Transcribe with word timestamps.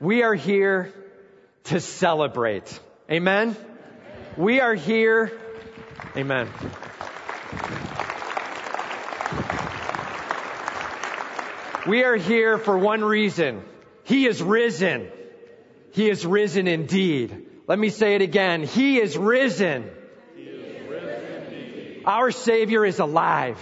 we 0.00 0.22
are 0.22 0.34
here 0.34 0.92
to 1.64 1.80
celebrate. 1.80 2.80
Amen? 3.10 3.56
We 4.36 4.60
are 4.60 4.74
here. 4.74 5.32
Amen. 6.16 6.48
We 11.86 12.04
are 12.04 12.16
here 12.16 12.58
for 12.58 12.76
one 12.76 13.02
reason. 13.02 13.62
He 14.04 14.26
is 14.26 14.42
risen. 14.42 15.10
He 15.92 16.08
is 16.08 16.24
risen 16.24 16.68
indeed. 16.68 17.46
Let 17.66 17.78
me 17.78 17.88
say 17.88 18.14
it 18.14 18.22
again. 18.22 18.62
He 18.62 18.98
is 18.98 19.16
risen. 19.16 19.90
He 20.36 20.42
is 20.42 20.88
risen 20.88 22.02
Our 22.04 22.30
Savior 22.30 22.84
is 22.84 22.98
alive. 22.98 23.58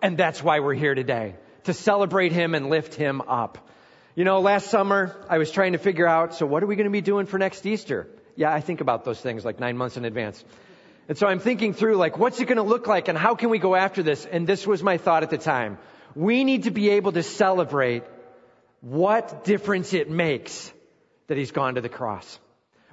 And 0.00 0.16
that's 0.16 0.42
why 0.42 0.60
we're 0.60 0.74
here 0.74 0.94
today. 0.94 1.34
To 1.64 1.74
celebrate 1.74 2.32
Him 2.32 2.54
and 2.54 2.70
lift 2.70 2.94
Him 2.94 3.20
up. 3.20 3.68
You 4.16 4.22
know, 4.22 4.40
last 4.40 4.70
summer 4.70 5.16
I 5.28 5.38
was 5.38 5.50
trying 5.50 5.72
to 5.72 5.78
figure 5.78 6.06
out, 6.06 6.36
so 6.36 6.46
what 6.46 6.62
are 6.62 6.66
we 6.66 6.76
going 6.76 6.86
to 6.86 6.90
be 6.90 7.00
doing 7.00 7.26
for 7.26 7.36
next 7.36 7.66
Easter? 7.66 8.06
Yeah, 8.36 8.54
I 8.54 8.60
think 8.60 8.80
about 8.80 9.04
those 9.04 9.20
things 9.20 9.44
like 9.44 9.58
nine 9.58 9.76
months 9.76 9.96
in 9.96 10.04
advance. 10.04 10.44
And 11.08 11.18
so 11.18 11.26
I'm 11.26 11.40
thinking 11.40 11.74
through 11.74 11.96
like, 11.96 12.16
what's 12.16 12.38
it 12.38 12.44
going 12.44 12.58
to 12.58 12.62
look 12.62 12.86
like 12.86 13.08
and 13.08 13.18
how 13.18 13.34
can 13.34 13.50
we 13.50 13.58
go 13.58 13.74
after 13.74 14.04
this? 14.04 14.24
And 14.24 14.46
this 14.46 14.68
was 14.68 14.84
my 14.84 14.98
thought 14.98 15.24
at 15.24 15.30
the 15.30 15.38
time. 15.38 15.78
We 16.14 16.44
need 16.44 16.62
to 16.62 16.70
be 16.70 16.90
able 16.90 17.10
to 17.10 17.24
celebrate 17.24 18.04
what 18.80 19.42
difference 19.42 19.92
it 19.92 20.08
makes 20.08 20.72
that 21.26 21.36
he's 21.36 21.50
gone 21.50 21.74
to 21.74 21.80
the 21.80 21.88
cross. 21.88 22.38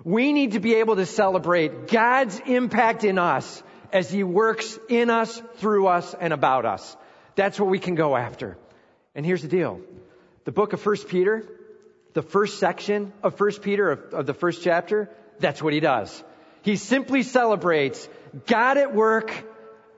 We 0.03 0.33
need 0.33 0.53
to 0.53 0.59
be 0.59 0.73
able 0.75 0.95
to 0.95 1.05
celebrate 1.05 1.87
God's 1.87 2.41
impact 2.47 3.03
in 3.03 3.19
us 3.19 3.61
as 3.93 4.09
he 4.09 4.23
works 4.23 4.79
in 4.89 5.11
us, 5.11 5.39
through 5.57 5.85
us, 5.85 6.15
and 6.19 6.33
about 6.33 6.65
us. 6.65 6.97
That's 7.35 7.59
what 7.59 7.69
we 7.69 7.77
can 7.77 7.93
go 7.93 8.17
after. 8.17 8.57
And 9.13 9.23
here's 9.23 9.43
the 9.43 9.47
deal. 9.47 9.81
The 10.45 10.51
book 10.51 10.73
of 10.73 10.85
1 10.85 10.97
Peter, 11.07 11.45
the 12.13 12.21
first 12.21 12.59
section 12.59 13.13
of 13.23 13.39
1 13.39 13.51
Peter 13.61 13.91
of, 13.91 14.13
of 14.13 14.25
the 14.25 14.33
first 14.33 14.63
chapter, 14.63 15.09
that's 15.39 15.61
what 15.61 15.73
he 15.73 15.79
does. 15.79 16.23
He 16.63 16.75
simply 16.75 17.23
celebrates 17.23 18.07
God 18.47 18.77
at 18.77 18.93
work 18.93 19.33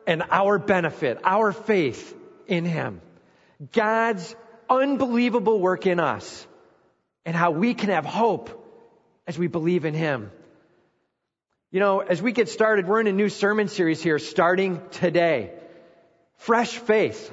and 0.07 0.23
our 0.29 0.59
benefit, 0.59 1.19
our 1.23 1.51
faith 1.51 2.15
in 2.47 2.65
him. 2.65 3.01
God's 3.71 4.35
unbelievable 4.69 5.59
work 5.59 5.87
in 5.87 5.99
us 5.99 6.47
and 7.25 7.35
how 7.35 7.51
we 7.51 7.73
can 7.73 7.89
have 7.89 8.05
hope 8.05 8.59
as 9.27 9.37
we 9.37 9.47
believe 9.47 9.85
in 9.85 9.93
Him. 9.93 10.31
You 11.71 11.79
know, 11.79 11.99
as 11.99 12.21
we 12.21 12.31
get 12.31 12.49
started, 12.49 12.87
we're 12.87 12.99
in 12.99 13.07
a 13.07 13.13
new 13.13 13.29
sermon 13.29 13.67
series 13.67 14.01
here 14.01 14.19
starting 14.19 14.81
today. 14.91 15.53
Fresh 16.37 16.77
faith 16.77 17.31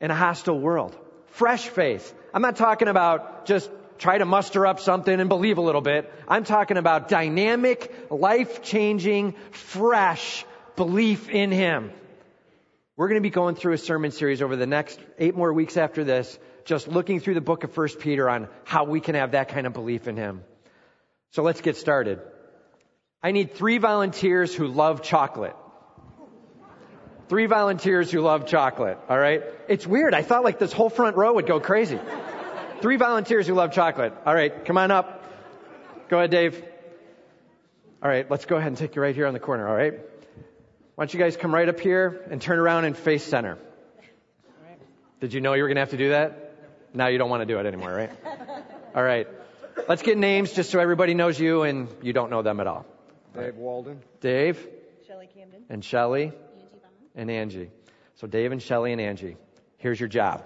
in 0.00 0.10
a 0.10 0.14
hostile 0.14 0.58
world. 0.58 0.96
Fresh 1.28 1.68
faith. 1.68 2.14
I'm 2.32 2.42
not 2.42 2.56
talking 2.56 2.88
about 2.88 3.46
just 3.46 3.70
try 3.98 4.18
to 4.18 4.24
muster 4.24 4.66
up 4.66 4.80
something 4.80 5.18
and 5.18 5.28
believe 5.28 5.58
a 5.58 5.62
little 5.62 5.80
bit. 5.80 6.12
I'm 6.26 6.44
talking 6.44 6.76
about 6.76 7.08
dynamic, 7.08 8.10
life 8.10 8.62
changing, 8.62 9.34
fresh 9.50 10.44
belief 10.76 11.28
in 11.28 11.50
Him. 11.50 11.90
We're 12.96 13.08
going 13.08 13.20
to 13.20 13.26
be 13.26 13.30
going 13.30 13.54
through 13.54 13.74
a 13.74 13.78
sermon 13.78 14.10
series 14.10 14.42
over 14.42 14.56
the 14.56 14.66
next 14.66 14.98
eight 15.18 15.36
more 15.36 15.52
weeks 15.52 15.76
after 15.76 16.04
this, 16.04 16.38
just 16.64 16.88
looking 16.88 17.20
through 17.20 17.34
the 17.34 17.40
book 17.40 17.64
of 17.64 17.72
First 17.72 18.00
Peter 18.00 18.28
on 18.28 18.48
how 18.64 18.84
we 18.84 19.00
can 19.00 19.14
have 19.14 19.32
that 19.32 19.48
kind 19.50 19.66
of 19.66 19.72
belief 19.72 20.08
in 20.08 20.16
him. 20.16 20.42
So 21.30 21.42
let's 21.42 21.60
get 21.60 21.76
started. 21.76 22.20
I 23.22 23.32
need 23.32 23.54
three 23.54 23.78
volunteers 23.78 24.54
who 24.54 24.66
love 24.66 25.02
chocolate. 25.02 25.56
Three 27.28 27.46
volunteers 27.46 28.10
who 28.10 28.20
love 28.20 28.46
chocolate, 28.46 28.98
alright? 29.08 29.42
It's 29.68 29.86
weird. 29.86 30.14
I 30.14 30.22
thought 30.22 30.44
like 30.44 30.58
this 30.58 30.72
whole 30.72 30.88
front 30.88 31.16
row 31.16 31.34
would 31.34 31.46
go 31.46 31.60
crazy. 31.60 31.98
Three 32.80 32.96
volunteers 32.96 33.46
who 33.46 33.54
love 33.54 33.72
chocolate. 33.72 34.14
Alright, 34.26 34.64
come 34.64 34.78
on 34.78 34.90
up. 34.90 35.24
Go 36.08 36.18
ahead, 36.18 36.30
Dave. 36.30 36.62
Alright, 38.02 38.30
let's 38.30 38.46
go 38.46 38.56
ahead 38.56 38.68
and 38.68 38.76
take 38.78 38.96
you 38.96 39.02
right 39.02 39.14
here 39.14 39.26
on 39.26 39.34
the 39.34 39.40
corner, 39.40 39.68
alright? 39.68 39.94
Why 40.94 41.04
don't 41.04 41.12
you 41.12 41.20
guys 41.20 41.36
come 41.36 41.54
right 41.54 41.68
up 41.68 41.80
here 41.80 42.24
and 42.30 42.40
turn 42.40 42.58
around 42.58 42.86
and 42.86 42.96
face 42.96 43.24
center? 43.24 43.58
Did 45.20 45.34
you 45.34 45.40
know 45.40 45.52
you 45.52 45.62
were 45.62 45.68
going 45.68 45.76
to 45.76 45.80
have 45.80 45.90
to 45.90 45.96
do 45.96 46.10
that? 46.10 46.54
Now 46.94 47.08
you 47.08 47.18
don't 47.18 47.28
want 47.28 47.42
to 47.42 47.46
do 47.46 47.58
it 47.58 47.66
anymore, 47.66 47.92
right? 47.92 48.10
All 48.94 49.02
right. 49.02 49.28
Let's 49.88 50.02
get 50.02 50.16
names 50.16 50.52
just 50.52 50.70
so 50.70 50.80
everybody 50.80 51.14
knows 51.14 51.38
you 51.38 51.62
and 51.62 51.88
you 52.02 52.12
don't 52.12 52.30
know 52.30 52.42
them 52.42 52.60
at 52.60 52.66
all. 52.66 52.86
Dave 53.34 53.56
Walden. 53.56 54.00
Dave. 54.20 54.66
Shelly 55.06 55.28
Camden. 55.34 55.64
And 55.68 55.84
Shelly. 55.84 56.32
And 57.18 57.32
Angie. 57.32 57.72
So 58.14 58.28
Dave 58.28 58.52
and 58.52 58.62
Shelly 58.62 58.92
and 58.92 59.00
Angie. 59.00 59.36
Here's 59.78 59.98
your 59.98 60.08
job. 60.08 60.44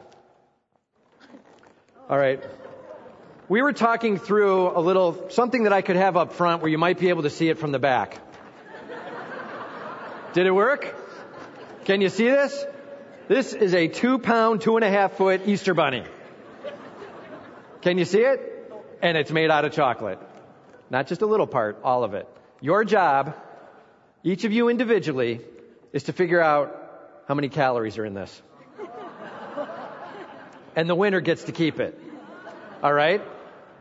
All 2.08 2.16
right. 2.16 2.42
We 3.46 3.60
were 3.60 3.74
talking 3.74 4.16
through 4.18 4.76
a 4.76 4.80
little 4.80 5.28
something 5.28 5.64
that 5.64 5.74
I 5.74 5.82
could 5.82 5.96
have 5.96 6.16
up 6.16 6.32
front 6.32 6.62
where 6.62 6.70
you 6.70 6.78
might 6.78 6.98
be 6.98 7.10
able 7.10 7.24
to 7.24 7.30
see 7.30 7.50
it 7.50 7.58
from 7.58 7.72
the 7.72 7.78
back. 7.78 8.18
Did 10.32 10.46
it 10.46 10.50
work? 10.50 10.96
Can 11.84 12.00
you 12.00 12.08
see 12.08 12.30
this? 12.30 12.64
This 13.28 13.52
is 13.52 13.74
a 13.74 13.88
two 13.88 14.18
pound, 14.18 14.62
two 14.62 14.76
and 14.76 14.84
a 14.84 14.90
half 14.90 15.18
foot 15.18 15.42
Easter 15.46 15.74
bunny. 15.74 16.04
Can 17.82 17.98
you 17.98 18.06
see 18.06 18.20
it? 18.20 18.72
And 19.02 19.18
it's 19.18 19.30
made 19.30 19.50
out 19.50 19.66
of 19.66 19.72
chocolate. 19.72 20.18
Not 20.88 21.06
just 21.06 21.20
a 21.20 21.26
little 21.26 21.46
part, 21.46 21.80
all 21.84 22.02
of 22.02 22.14
it. 22.14 22.26
Your 22.62 22.82
job, 22.84 23.36
each 24.24 24.44
of 24.44 24.52
you 24.52 24.70
individually, 24.70 25.42
is 25.92 26.04
to 26.04 26.12
figure 26.12 26.40
out 26.40 26.78
how 27.28 27.34
many 27.34 27.48
calories 27.48 27.98
are 27.98 28.04
in 28.04 28.14
this. 28.14 28.42
And 30.74 30.88
the 30.88 30.94
winner 30.94 31.20
gets 31.20 31.44
to 31.44 31.52
keep 31.52 31.80
it. 31.80 31.98
Alright? 32.82 33.22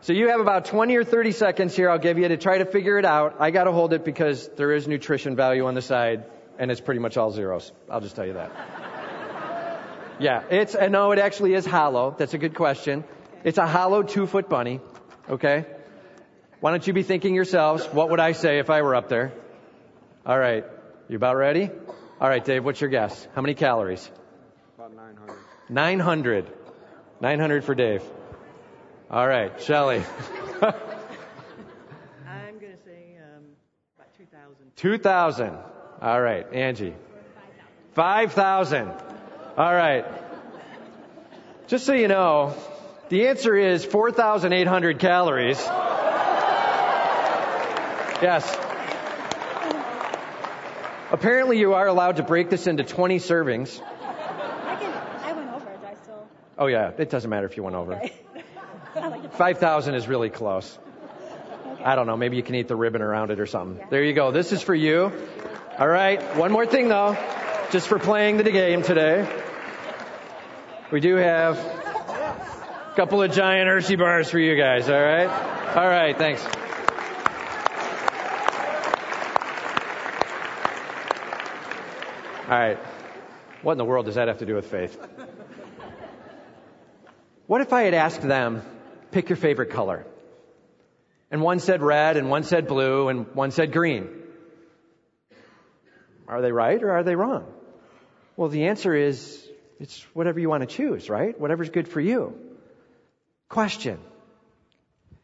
So 0.01 0.13
you 0.13 0.29
have 0.29 0.41
about 0.41 0.65
20 0.65 0.95
or 0.95 1.03
30 1.03 1.31
seconds 1.31 1.75
here 1.75 1.89
I'll 1.89 1.99
give 1.99 2.17
you 2.17 2.27
to 2.27 2.37
try 2.37 2.57
to 2.57 2.65
figure 2.65 2.97
it 2.97 3.05
out. 3.05 3.37
I 3.39 3.51
gotta 3.51 3.71
hold 3.71 3.93
it 3.93 4.03
because 4.03 4.49
there 4.57 4.73
is 4.73 4.87
nutrition 4.87 5.35
value 5.35 5.65
on 5.65 5.73
the 5.73 5.81
side 5.81 6.25
and 6.59 6.69
it's 6.69 6.81
pretty 6.81 6.99
much 6.99 7.17
all 7.17 7.31
zeros. 7.31 7.71
I'll 7.89 8.01
just 8.01 8.15
tell 8.15 8.25
you 8.25 8.33
that. 8.33 8.51
yeah, 10.19 10.43
it's, 10.49 10.75
and 10.75 10.91
no, 10.91 11.11
it 11.11 11.19
actually 11.19 11.53
is 11.53 11.65
hollow. 11.65 12.15
That's 12.17 12.33
a 12.33 12.37
good 12.37 12.55
question. 12.55 13.03
It's 13.43 13.57
a 13.57 13.67
hollow 13.67 14.03
two 14.03 14.27
foot 14.27 14.49
bunny. 14.49 14.81
Okay? 15.29 15.65
Why 16.59 16.71
don't 16.71 16.85
you 16.85 16.93
be 16.93 17.03
thinking 17.03 17.33
yourselves, 17.33 17.85
what 17.85 18.09
would 18.09 18.19
I 18.19 18.33
say 18.33 18.59
if 18.59 18.69
I 18.69 18.81
were 18.81 18.95
up 18.95 19.07
there? 19.07 19.31
All 20.25 20.37
right. 20.37 20.65
You 21.09 21.15
about 21.15 21.37
ready? 21.37 21.69
All 22.21 22.29
right, 22.29 22.45
Dave, 22.45 22.63
what's 22.63 22.79
your 22.79 22.91
guess? 22.91 23.27
How 23.33 23.41
many 23.41 23.55
calories? 23.55 24.07
About 24.77 24.95
900. 24.95 25.35
900. 25.69 26.53
900 27.19 27.63
for 27.63 27.73
Dave. 27.73 28.03
All 29.09 29.27
right, 29.27 29.59
Shelly. 29.59 30.03
I'm 30.61 32.59
going 32.59 32.73
to 32.73 32.83
say 32.85 33.17
um, 33.17 33.41
about 33.97 34.15
2,000. 34.19 34.75
2,000. 34.75 35.57
All 35.99 36.21
right, 36.21 36.45
Angie. 36.53 36.93
5,000. 37.93 38.91
All 39.57 39.73
right. 39.73 40.05
Just 41.65 41.87
so 41.87 41.93
you 41.93 42.07
know, 42.07 42.53
the 43.09 43.29
answer 43.29 43.57
is 43.57 43.83
4,800 43.83 44.99
calories. 44.99 45.57
Yes. 48.21 48.70
Apparently 51.11 51.59
you 51.59 51.73
are 51.73 51.87
allowed 51.87 52.17
to 52.17 52.23
break 52.23 52.49
this 52.49 52.67
into 52.67 52.83
20 52.83 53.17
servings. 53.19 53.81
I 53.81 54.75
can. 54.79 54.93
I 55.23 55.33
went 55.33 55.53
over. 55.53 55.65
Do 55.65 55.85
I 55.85 55.93
still? 55.95 56.27
Oh 56.57 56.67
yeah, 56.67 56.91
it 56.97 57.09
doesn't 57.09 57.29
matter 57.29 57.45
if 57.45 57.57
you 57.57 57.63
went 57.63 57.75
over. 57.75 57.93
Okay. 57.95 58.13
Like 58.93 59.33
5,000 59.33 59.95
is 59.95 60.09
really 60.09 60.29
close. 60.29 60.77
I 61.83 61.95
don't 61.95 62.07
know, 62.07 62.17
maybe 62.17 62.35
you 62.35 62.43
can 62.43 62.55
eat 62.55 62.67
the 62.67 62.75
ribbon 62.75 63.01
around 63.01 63.31
it 63.31 63.39
or 63.39 63.45
something. 63.45 63.87
There 63.89 64.03
you 64.03 64.13
go. 64.13 64.31
This 64.31 64.51
is 64.51 64.61
for 64.61 64.75
you. 64.75 65.13
All 65.79 65.87
right. 65.87 66.35
One 66.35 66.51
more 66.51 66.65
thing 66.65 66.89
though, 66.89 67.17
just 67.71 67.87
for 67.87 67.99
playing 67.99 68.37
the 68.37 68.43
game 68.43 68.83
today. 68.83 69.27
We 70.91 70.99
do 70.99 71.15
have 71.15 71.57
a 71.57 72.93
couple 72.97 73.23
of 73.23 73.31
giant 73.31 73.69
Hershey 73.69 73.95
bars 73.95 74.29
for 74.29 74.39
you 74.39 74.57
guys. 74.57 74.89
All 74.89 75.01
right. 75.01 75.27
All 75.75 75.87
right. 75.87 76.17
Thanks. 76.17 76.45
All 82.51 82.59
right. 82.59 82.77
What 83.61 83.71
in 83.71 83.77
the 83.77 83.85
world 83.85 84.07
does 84.07 84.15
that 84.15 84.27
have 84.27 84.39
to 84.39 84.45
do 84.45 84.55
with 84.55 84.65
faith? 84.65 84.99
What 87.47 87.61
if 87.61 87.71
I 87.71 87.83
had 87.83 87.93
asked 87.93 88.21
them, 88.21 88.61
pick 89.11 89.29
your 89.29 89.37
favorite 89.37 89.69
color? 89.69 90.05
And 91.31 91.41
one 91.41 91.59
said 91.59 91.81
red, 91.81 92.17
and 92.17 92.29
one 92.29 92.43
said 92.43 92.67
blue, 92.67 93.07
and 93.07 93.25
one 93.35 93.51
said 93.51 93.71
green. 93.71 94.09
Are 96.27 96.41
they 96.41 96.51
right 96.51 96.83
or 96.83 96.91
are 96.91 97.03
they 97.03 97.15
wrong? 97.15 97.45
Well, 98.35 98.49
the 98.49 98.65
answer 98.65 98.93
is 98.93 99.47
it's 99.79 100.01
whatever 100.13 100.37
you 100.37 100.49
want 100.49 100.67
to 100.69 100.75
choose, 100.75 101.09
right? 101.09 101.39
Whatever's 101.39 101.69
good 101.69 101.87
for 101.87 102.01
you. 102.01 102.37
Question. 103.47 103.97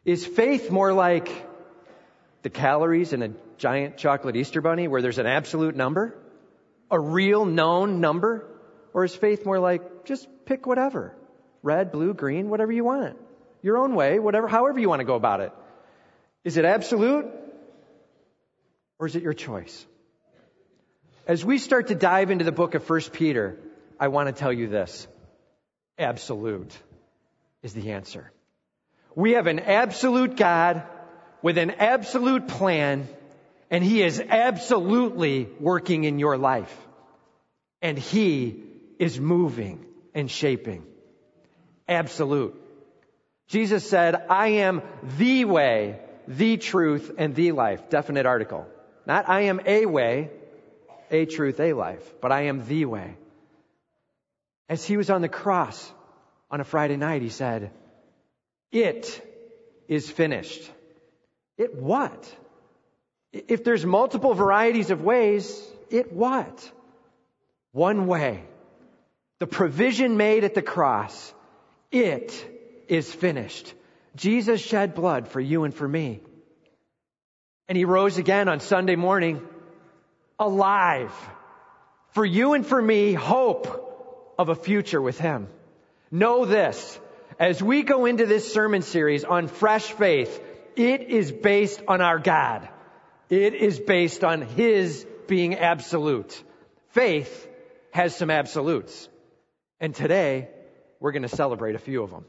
Is 0.06 0.24
faith 0.24 0.70
more 0.70 0.94
like 0.94 1.30
the 2.40 2.48
calories 2.48 3.12
in 3.12 3.22
a 3.22 3.30
giant 3.58 3.98
chocolate 3.98 4.34
Easter 4.34 4.62
bunny 4.62 4.88
where 4.88 5.02
there's 5.02 5.18
an 5.18 5.26
absolute 5.26 5.76
number? 5.76 6.16
A 6.90 6.98
real 6.98 7.44
known 7.44 8.00
number? 8.00 8.46
Or 8.94 9.04
is 9.04 9.14
faith 9.14 9.44
more 9.44 9.58
like 9.58 10.04
just 10.04 10.26
pick 10.46 10.66
whatever? 10.66 11.14
Red, 11.62 11.92
blue, 11.92 12.14
green, 12.14 12.48
whatever 12.48 12.72
you 12.72 12.84
want. 12.84 13.16
your 13.62 13.78
own 13.78 13.94
way, 13.94 14.18
whatever, 14.18 14.46
however 14.46 14.78
you 14.78 14.88
want 14.88 15.00
to 15.00 15.04
go 15.04 15.16
about 15.16 15.40
it. 15.40 15.52
Is 16.44 16.56
it 16.56 16.64
absolute? 16.64 17.26
Or 18.98 19.06
is 19.06 19.16
it 19.16 19.22
your 19.22 19.34
choice? 19.34 19.86
As 21.26 21.44
we 21.44 21.58
start 21.58 21.88
to 21.88 21.94
dive 21.94 22.30
into 22.30 22.44
the 22.44 22.52
book 22.52 22.74
of 22.74 22.88
1 22.88 23.00
Peter, 23.12 23.58
I 24.00 24.08
want 24.08 24.28
to 24.28 24.32
tell 24.32 24.52
you 24.52 24.68
this. 24.68 25.06
Absolute 25.98 26.76
is 27.62 27.74
the 27.74 27.92
answer. 27.92 28.32
We 29.14 29.32
have 29.32 29.46
an 29.46 29.58
absolute 29.58 30.36
God 30.36 30.84
with 31.42 31.58
an 31.58 31.72
absolute 31.72 32.48
plan, 32.48 33.08
and 33.70 33.84
He 33.84 34.02
is 34.02 34.20
absolutely 34.20 35.48
working 35.60 36.04
in 36.04 36.18
your 36.18 36.36
life. 36.36 36.74
And 37.82 37.98
He 37.98 38.62
is 38.98 39.20
moving 39.20 39.84
and 40.14 40.30
shaping. 40.30 40.84
Absolute. 41.86 42.54
Jesus 43.46 43.88
said, 43.88 44.26
I 44.28 44.48
am 44.48 44.82
the 45.16 45.44
way, 45.44 46.00
the 46.26 46.56
truth, 46.56 47.12
and 47.16 47.34
the 47.34 47.52
life. 47.52 47.88
Definite 47.88 48.26
article. 48.26 48.66
Not 49.06 49.28
I 49.28 49.42
am 49.42 49.60
a 49.64 49.86
way, 49.86 50.30
a 51.10 51.24
truth, 51.24 51.58
a 51.60 51.72
life, 51.72 52.14
but 52.20 52.30
I 52.30 52.42
am 52.42 52.66
the 52.66 52.84
way. 52.84 53.16
As 54.68 54.84
he 54.84 54.98
was 54.98 55.08
on 55.08 55.22
the 55.22 55.28
cross 55.28 55.92
on 56.50 56.60
a 56.60 56.64
Friday 56.64 56.96
night, 56.96 57.22
he 57.22 57.30
said, 57.30 57.70
It 58.70 59.24
is 59.88 60.10
finished. 60.10 60.70
It 61.56 61.74
what? 61.74 62.36
If 63.46 63.62
there's 63.62 63.84
multiple 63.84 64.34
varieties 64.34 64.90
of 64.90 65.02
ways, 65.02 65.62
it 65.90 66.12
what? 66.12 66.72
One 67.72 68.06
way. 68.06 68.42
The 69.38 69.46
provision 69.46 70.16
made 70.16 70.44
at 70.44 70.54
the 70.54 70.62
cross. 70.62 71.34
It 71.92 72.32
is 72.88 73.12
finished. 73.12 73.72
Jesus 74.16 74.60
shed 74.60 74.94
blood 74.94 75.28
for 75.28 75.40
you 75.40 75.64
and 75.64 75.74
for 75.74 75.86
me. 75.86 76.20
And 77.68 77.76
he 77.76 77.84
rose 77.84 78.18
again 78.18 78.48
on 78.48 78.60
Sunday 78.60 78.96
morning, 78.96 79.46
alive. 80.38 81.12
For 82.10 82.24
you 82.24 82.54
and 82.54 82.66
for 82.66 82.80
me, 82.80 83.12
hope 83.12 84.34
of 84.38 84.48
a 84.48 84.54
future 84.54 85.00
with 85.00 85.18
him. 85.18 85.48
Know 86.10 86.46
this, 86.46 86.98
as 87.38 87.62
we 87.62 87.82
go 87.82 88.06
into 88.06 88.26
this 88.26 88.52
sermon 88.52 88.82
series 88.82 89.24
on 89.24 89.48
fresh 89.48 89.84
faith, 89.92 90.42
it 90.74 91.02
is 91.02 91.30
based 91.30 91.82
on 91.86 92.00
our 92.00 92.18
God. 92.18 92.68
It 93.30 93.54
is 93.54 93.78
based 93.78 94.24
on 94.24 94.42
His 94.42 95.06
being 95.26 95.54
absolute. 95.54 96.42
Faith 96.90 97.48
has 97.92 98.16
some 98.16 98.30
absolutes. 98.30 99.08
And 99.80 99.94
today, 99.94 100.48
we're 100.98 101.12
going 101.12 101.22
to 101.22 101.28
celebrate 101.28 101.74
a 101.74 101.78
few 101.78 102.02
of 102.02 102.10
them. 102.10 102.24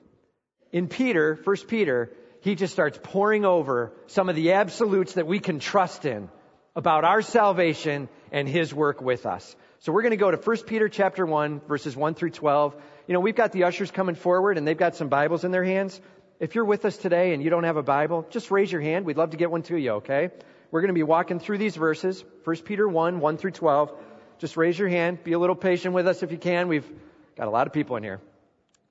In 0.72 0.88
Peter, 0.88 1.38
First 1.38 1.68
Peter, 1.68 2.12
he 2.42 2.56
just 2.56 2.74
starts 2.74 3.00
pouring 3.02 3.46
over 3.46 3.94
some 4.08 4.30
of 4.30 4.36
the 4.36 4.52
absolutes 4.54 5.14
that 5.14 5.26
we 5.26 5.40
can 5.40 5.60
trust 5.60 6.06
in 6.06 6.30
about 6.76 7.04
our 7.04 7.22
salvation 7.22 8.10
and 8.32 8.48
his 8.48 8.74
work 8.74 9.02
with 9.02 9.26
us. 9.26 9.56
So 9.80 9.92
we're 9.92 10.02
going 10.02 10.12
to 10.12 10.18
go 10.18 10.30
to 10.30 10.38
1 10.38 10.58
Peter 10.68 10.90
chapter 10.90 11.26
1 11.26 11.62
verses 11.68 11.96
1 11.96 12.14
through 12.14 12.32
12. 12.32 12.76
You 13.08 13.14
know, 13.14 13.20
we've 13.22 13.36
got 13.36 13.52
the 13.52 13.64
ushers 13.64 13.90
coming 13.90 14.16
forward 14.16 14.58
and 14.58 14.68
they've 14.68 14.78
got 14.78 14.96
some 14.96 15.08
Bibles 15.08 15.44
in 15.44 15.52
their 15.52 15.64
hands. 15.64 16.00
If 16.40 16.56
you're 16.56 16.66
with 16.66 16.86
us 16.86 16.96
today 16.96 17.34
and 17.34 17.44
you 17.44 17.50
don't 17.50 17.64
have 17.64 17.78
a 17.78 17.84
Bible, 17.84 18.26
just 18.30 18.52
raise 18.52 18.72
your 18.72 18.82
hand. 18.82 19.06
We'd 19.06 19.18
love 19.18 19.32
to 19.32 19.38
get 19.38 19.50
one 19.50 19.64
to 19.64 19.78
you, 19.78 19.92
okay? 19.94 20.30
We're 20.72 20.82
going 20.82 20.90
to 20.90 20.94
be 20.94 21.04
walking 21.04 21.40
through 21.40 21.58
these 21.58 21.76
verses. 21.76 22.24
1 22.44 22.58
Peter 22.58 22.88
1, 22.88 23.20
1 23.20 23.38
through 23.38 23.52
12. 23.52 23.92
Just 24.38 24.56
raise 24.56 24.78
your 24.78 24.88
hand. 24.88 25.24
Be 25.24 25.34
a 25.34 25.40
little 25.40 25.56
patient 25.56 25.94
with 25.94 26.08
us 26.08 26.22
if 26.22 26.32
you 26.32 26.38
can. 26.38 26.68
We've 26.68 26.88
got 27.36 27.48
a 27.48 27.52
lot 27.52 27.68
of 27.68 27.74
people 27.74 27.96
in 27.96 28.04
here. 28.04 28.22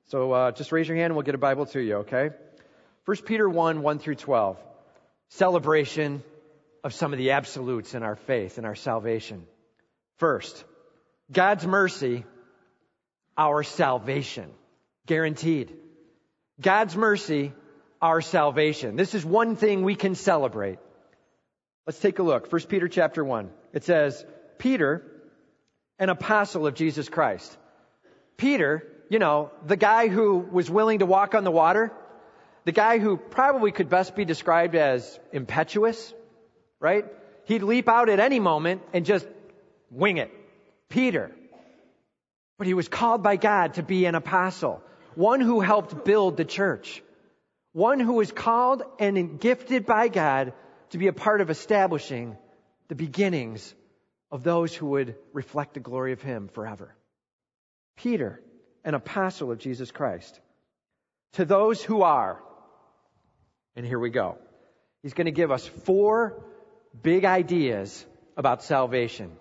So 0.07 0.33
uh, 0.33 0.53
just 0.53 0.73
raise 0.73 0.89
your 0.89 0.97
hand 0.97 1.07
and 1.07 1.15
we'll 1.15 1.25
get 1.25 1.35
a 1.35 1.39
Bible 1.39 1.67
to 1.67 1.81
you, 1.81 1.97
okay? 1.99 2.31
1 3.05 3.17
Peter 3.19 3.49
1, 3.49 3.83
1 3.83 3.99
through 3.99 4.17
12. 4.17 4.59
Celebration 5.29 6.23
of 6.83 6.95
some 6.95 7.13
of 7.13 7.19
the 7.19 7.33
absolutes 7.33 7.95
in 7.95 8.03
our 8.03 8.17
faith 8.17 8.59
and 8.59 8.67
our 8.67 8.75
salvation. 8.75 9.47
First, 10.17 10.65
God's 11.31 11.67
mercy, 11.67 12.25
our 13.37 13.63
salvation. 13.63 14.51
Guaranteed. 15.07 15.75
God's 16.61 16.97
mercy, 16.97 17.53
our 18.03 18.21
salvation. 18.21 18.97
This 18.97 19.15
is 19.15 19.25
one 19.25 19.57
thing 19.57 19.83
we 19.83 19.95
can 19.95 20.15
celebrate. 20.15 20.79
Let's 21.89 22.01
take 22.01 22.19
a 22.19 22.23
look. 22.23 22.53
1 22.53 22.63
Peter 22.69 22.87
chapter 22.87 23.25
1. 23.25 23.49
It 23.73 23.83
says, 23.83 24.23
Peter, 24.59 25.03
an 25.99 26.11
apostle 26.11 26.67
of 26.67 26.75
Jesus 26.75 27.09
Christ. 27.09 27.57
Peter, 28.37 28.87
you 29.09 29.19
know, 29.19 29.53
the 29.65 29.75
guy 29.75 30.09
who 30.09 30.37
was 30.37 30.71
willing 30.71 30.99
to 30.99 31.07
walk 31.07 31.35
on 31.35 31.45
the 31.45 31.51
water, 31.51 31.91
the 32.67 32.73
guy 32.73 32.99
who 32.99 33.17
probably 33.17 33.73
could 33.73 33.89
best 33.89 34.15
be 34.15 34.27
described 34.27 34.75
as 34.75 35.19
impetuous, 35.33 36.13
right? 36.79 37.07
He'd 37.47 37.63
leap 37.63 37.89
out 37.89 38.11
at 38.11 38.21
any 38.21 38.39
moment 38.39 38.83
and 38.93 39.07
just 39.07 39.27
wing 39.91 40.19
it. 40.19 40.31
Peter. 40.91 41.33
But 42.59 42.67
he 42.67 42.75
was 42.75 42.89
called 42.89 43.23
by 43.23 43.37
God 43.37 43.75
to 43.75 43.83
be 43.83 44.05
an 44.05 44.15
apostle, 44.15 44.83
one 45.15 45.41
who 45.41 45.61
helped 45.61 46.05
build 46.05 46.37
the 46.37 46.45
church, 46.45 47.03
one 47.73 47.99
who 47.99 48.13
was 48.13 48.31
called 48.31 48.83
and 48.99 49.41
gifted 49.41 49.87
by 49.87 50.09
God 50.09 50.53
to 50.91 50.99
be 50.99 51.09
a 51.09 51.13
part 51.13 51.41
of 51.41 51.51
establishing 51.51 52.37
the 52.89 52.95
beginnings 52.95 53.75
of 54.31 54.43
those 54.43 54.75
who 54.75 54.87
would 54.87 55.17
reflect 55.33 55.75
the 55.75 55.81
glory 55.81 56.13
of 56.13 56.23
Him 56.23 56.49
forever. 56.49 56.95
Peter, 57.97 58.41
an 58.85 58.95
apostle 58.95 59.51
of 59.51 59.59
Jesus 59.59 59.91
Christ. 59.91 60.41
To 61.33 61.45
those 61.45 61.83
who 61.83 62.03
are, 62.03 62.43
and 63.77 63.85
here 63.85 63.99
we 63.99 64.11
go. 64.11 64.39
He's 65.03 65.15
going 65.15 65.27
to 65.27 65.33
give 65.33 65.51
us 65.51 65.67
four 65.67 66.45
big 67.03 67.25
ideas 67.25 68.05
about 68.37 68.63
salvation. 68.63 69.33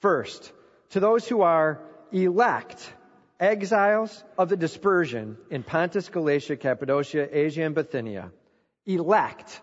First, 0.00 0.52
to 0.90 1.00
those 1.00 1.26
who 1.26 1.42
are 1.42 1.80
elect, 2.12 2.92
exiles 3.38 4.24
of 4.36 4.48
the 4.48 4.56
dispersion 4.56 5.36
in 5.50 5.62
Pontus, 5.62 6.08
Galatia, 6.08 6.56
Cappadocia, 6.56 7.28
Asia, 7.30 7.62
and 7.62 7.74
Bithynia. 7.74 8.32
Elect. 8.86 9.60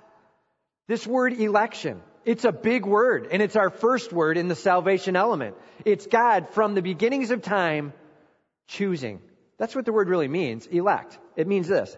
This 0.87 1.05
word 1.05 1.33
election, 1.33 2.01
it's 2.23 2.45
a 2.45 2.51
big 2.51 2.85
word, 2.85 3.27
and 3.31 3.41
it's 3.41 3.55
our 3.55 3.69
first 3.69 4.13
word 4.13 4.37
in 4.37 4.47
the 4.47 4.55
salvation 4.55 5.15
element. 5.15 5.55
It's 5.83 6.07
God 6.07 6.49
from 6.49 6.75
the 6.75 6.81
beginnings 6.81 7.31
of 7.31 7.41
time 7.41 7.93
choosing. 8.67 9.19
That's 9.57 9.75
what 9.75 9.85
the 9.85 9.93
word 9.93 10.07
really 10.07 10.27
means, 10.27 10.65
elect. 10.65 11.17
It 11.35 11.47
means 11.47 11.67
this. 11.67 11.95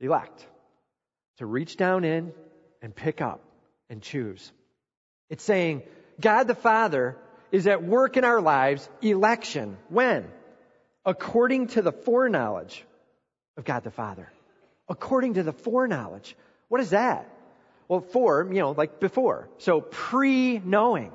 Elect. 0.00 0.46
To 1.38 1.46
reach 1.46 1.76
down 1.76 2.04
in 2.04 2.32
and 2.82 2.94
pick 2.94 3.20
up 3.20 3.40
and 3.90 4.02
choose. 4.02 4.52
It's 5.30 5.44
saying 5.44 5.82
God 6.20 6.44
the 6.44 6.54
Father 6.54 7.16
is 7.50 7.66
at 7.66 7.82
work 7.82 8.16
in 8.16 8.24
our 8.24 8.40
lives, 8.40 8.88
election. 9.02 9.76
When? 9.88 10.28
According 11.04 11.68
to 11.68 11.82
the 11.82 11.92
foreknowledge 11.92 12.84
of 13.58 13.64
God 13.64 13.84
the 13.84 13.90
Father. 13.90 14.30
According 14.88 15.34
to 15.34 15.42
the 15.42 15.52
foreknowledge. 15.52 16.34
What 16.68 16.80
is 16.80 16.90
that? 16.90 17.28
Well, 17.88 18.00
fore, 18.00 18.46
you 18.48 18.60
know, 18.60 18.70
like 18.70 19.00
before. 19.00 19.48
So 19.58 19.80
pre-knowing. 19.80 21.12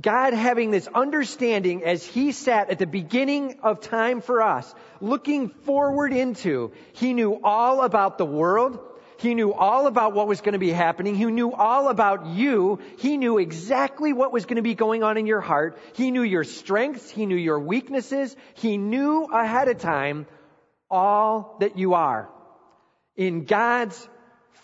God 0.00 0.32
having 0.32 0.72
this 0.72 0.88
understanding 0.88 1.84
as 1.84 2.04
He 2.04 2.32
sat 2.32 2.70
at 2.70 2.80
the 2.80 2.86
beginning 2.86 3.60
of 3.62 3.80
time 3.80 4.20
for 4.20 4.42
us, 4.42 4.74
looking 5.00 5.50
forward 5.50 6.12
into, 6.12 6.72
He 6.94 7.12
knew 7.12 7.38
all 7.44 7.82
about 7.82 8.18
the 8.18 8.24
world. 8.24 8.80
He 9.18 9.34
knew 9.34 9.52
all 9.52 9.86
about 9.86 10.12
what 10.12 10.26
was 10.26 10.40
going 10.40 10.54
to 10.54 10.58
be 10.58 10.72
happening. 10.72 11.14
He 11.14 11.24
knew 11.26 11.52
all 11.52 11.88
about 11.88 12.26
you. 12.26 12.80
He 12.98 13.16
knew 13.16 13.38
exactly 13.38 14.12
what 14.12 14.32
was 14.32 14.44
going 14.44 14.56
to 14.56 14.62
be 14.62 14.74
going 14.74 15.04
on 15.04 15.16
in 15.16 15.26
your 15.26 15.40
heart. 15.40 15.78
He 15.94 16.10
knew 16.10 16.22
your 16.22 16.42
strengths. 16.42 17.08
He 17.08 17.24
knew 17.24 17.36
your 17.36 17.60
weaknesses. 17.60 18.34
He 18.54 18.76
knew 18.76 19.24
ahead 19.24 19.68
of 19.68 19.78
time 19.78 20.26
all 20.90 21.56
that 21.60 21.78
you 21.78 21.94
are. 21.94 22.28
In 23.16 23.44
God's 23.44 24.08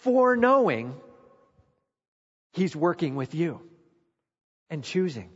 foreknowing, 0.02 0.94
He's 2.52 2.74
working 2.74 3.14
with 3.14 3.34
you 3.34 3.60
and 4.68 4.82
choosing. 4.82 5.30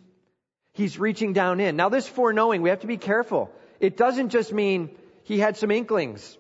He's 0.73 0.99
reaching 0.99 1.33
down 1.33 1.61
in. 1.61 1.76
Now 1.76 1.88
this 1.88 2.09
foreknowing, 2.09 2.61
we 2.62 2.71
have 2.71 2.81
to 2.81 2.88
be 2.88 2.97
careful. 2.97 3.53
It 3.79 3.97
doesn't 3.97 4.31
just 4.31 4.53
mean 4.53 4.91
He 5.23 5.38
had 5.38 5.57
some 5.57 5.71
inklings. 5.71 6.37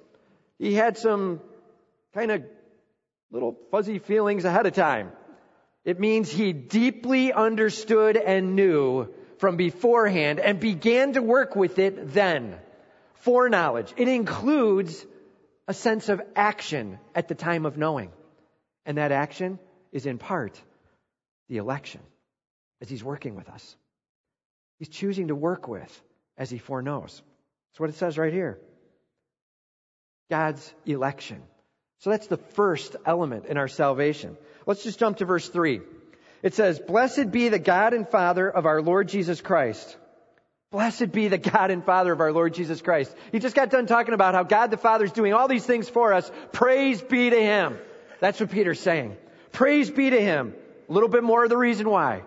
He 0.58 0.74
had 0.74 0.98
some 0.98 1.40
kind 2.12 2.32
of 2.32 2.42
little 3.30 3.56
fuzzy 3.70 3.98
feelings 3.98 4.44
ahead 4.44 4.66
of 4.66 4.72
time. 4.72 5.12
It 5.84 6.00
means 6.00 6.30
He 6.30 6.52
deeply 6.52 7.32
understood 7.32 8.16
and 8.16 8.56
knew 8.56 9.08
from 9.38 9.56
beforehand 9.56 10.40
and 10.40 10.58
began 10.58 11.12
to 11.12 11.22
work 11.22 11.54
with 11.54 11.78
it 11.78 12.12
then 12.14 12.58
foreknowledge. 13.14 13.92
It 13.96 14.08
includes 14.08 15.04
a 15.66 15.74
sense 15.74 16.08
of 16.08 16.20
action 16.36 16.98
at 17.14 17.28
the 17.28 17.34
time 17.34 17.66
of 17.66 17.78
knowing. 17.78 18.12
And 18.86 18.98
that 18.98 19.12
action 19.12 19.58
is 19.92 20.06
in 20.06 20.18
part 20.18 20.60
the 21.48 21.56
election 21.56 22.00
as 22.80 22.88
he's 22.88 23.04
working 23.04 23.34
with 23.34 23.48
us. 23.48 23.76
He's 24.78 24.88
choosing 24.88 25.28
to 25.28 25.34
work 25.34 25.68
with 25.68 26.02
as 26.36 26.50
he 26.50 26.58
foreknows. 26.58 27.22
That's 27.70 27.80
what 27.80 27.90
it 27.90 27.96
says 27.96 28.18
right 28.18 28.32
here. 28.32 28.58
God's 30.30 30.74
election. 30.84 31.42
So 32.00 32.10
that's 32.10 32.26
the 32.26 32.36
first 32.36 32.96
element 33.06 33.46
in 33.46 33.56
our 33.56 33.68
salvation. 33.68 34.36
Let's 34.66 34.82
just 34.82 34.98
jump 34.98 35.18
to 35.18 35.24
verse 35.24 35.48
3. 35.48 35.80
It 36.42 36.54
says, 36.54 36.78
Blessed 36.78 37.30
be 37.30 37.48
the 37.48 37.58
God 37.58 37.94
and 37.94 38.08
Father 38.08 38.50
of 38.50 38.66
our 38.66 38.82
Lord 38.82 39.08
Jesus 39.08 39.40
Christ. 39.40 39.96
Blessed 40.74 41.12
be 41.12 41.28
the 41.28 41.38
God 41.38 41.70
and 41.70 41.84
Father 41.84 42.12
of 42.12 42.18
our 42.18 42.32
Lord 42.32 42.52
Jesus 42.52 42.82
Christ. 42.82 43.14
He 43.30 43.38
just 43.38 43.54
got 43.54 43.70
done 43.70 43.86
talking 43.86 44.12
about 44.12 44.34
how 44.34 44.42
God 44.42 44.72
the 44.72 44.76
Father 44.76 45.04
is 45.04 45.12
doing 45.12 45.32
all 45.32 45.46
these 45.46 45.64
things 45.64 45.88
for 45.88 46.12
us. 46.12 46.28
Praise 46.50 47.00
be 47.00 47.30
to 47.30 47.40
Him. 47.40 47.78
That's 48.18 48.40
what 48.40 48.50
Peter's 48.50 48.80
saying. 48.80 49.16
Praise 49.52 49.88
be 49.88 50.10
to 50.10 50.20
Him. 50.20 50.52
A 50.88 50.92
little 50.92 51.08
bit 51.08 51.22
more 51.22 51.44
of 51.44 51.50
the 51.50 51.56
reason 51.56 51.88
why. 51.88 52.24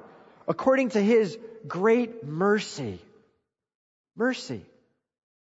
According 0.47 0.91
to 0.91 1.01
His 1.01 1.37
great 1.67 2.25
mercy. 2.25 3.01
Mercy. 4.15 4.65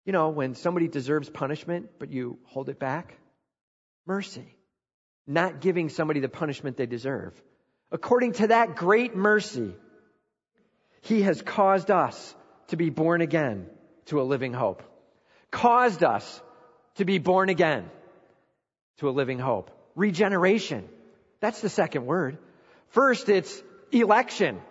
You 0.07 0.11
know, 0.11 0.29
when 0.29 0.55
somebody 0.55 0.87
deserves 0.87 1.29
punishment, 1.29 1.91
but 1.99 2.09
you 2.09 2.39
hold 2.45 2.67
it 2.67 2.79
back. 2.79 3.15
Mercy. 4.07 4.55
Not 5.27 5.61
giving 5.61 5.89
somebody 5.89 6.19
the 6.19 6.29
punishment 6.29 6.77
they 6.77 6.87
deserve. 6.87 7.39
According 7.91 8.31
to 8.41 8.47
that 8.47 8.75
great 8.75 9.15
mercy, 9.15 9.75
He 11.01 11.21
has 11.21 11.43
caused 11.43 11.91
us 11.91 12.33
to 12.67 12.77
be 12.77 12.89
born 12.89 13.21
again 13.21 13.67
to 14.05 14.21
a 14.21 14.24
living 14.24 14.53
hope. 14.53 14.83
Caused 15.51 16.03
us 16.03 16.41
to 16.95 17.05
be 17.05 17.19
born 17.19 17.50
again 17.50 17.89
to 18.97 19.09
a 19.09 19.12
living 19.12 19.39
hope. 19.39 19.71
Regeneration. 19.95 20.88
That's 21.39 21.62
the 21.62 21.69
second 21.69 22.05
word. 22.05 22.38
First, 22.89 23.29
it's 23.29 23.62
election. 23.91 24.62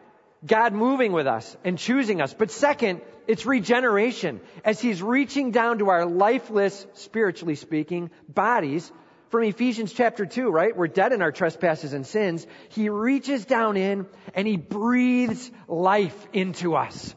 God 0.44 0.72
moving 0.72 1.12
with 1.12 1.26
us 1.26 1.56
and 1.64 1.78
choosing 1.78 2.20
us. 2.20 2.34
But 2.34 2.50
second, 2.50 3.00
it's 3.26 3.46
regeneration 3.46 4.40
as 4.64 4.80
He's 4.80 5.02
reaching 5.02 5.50
down 5.50 5.78
to 5.78 5.88
our 5.90 6.06
lifeless, 6.06 6.86
spiritually 6.94 7.54
speaking, 7.54 8.10
bodies 8.28 8.90
from 9.30 9.42
Ephesians 9.42 9.92
chapter 9.92 10.24
2, 10.24 10.50
right? 10.50 10.76
We're 10.76 10.86
dead 10.86 11.12
in 11.12 11.22
our 11.22 11.32
trespasses 11.32 11.92
and 11.92 12.06
sins. 12.06 12.46
He 12.70 12.88
reaches 12.88 13.44
down 13.44 13.76
in 13.76 14.06
and 14.34 14.46
He 14.46 14.56
breathes 14.56 15.50
life 15.66 16.28
into 16.32 16.76
us. 16.76 17.14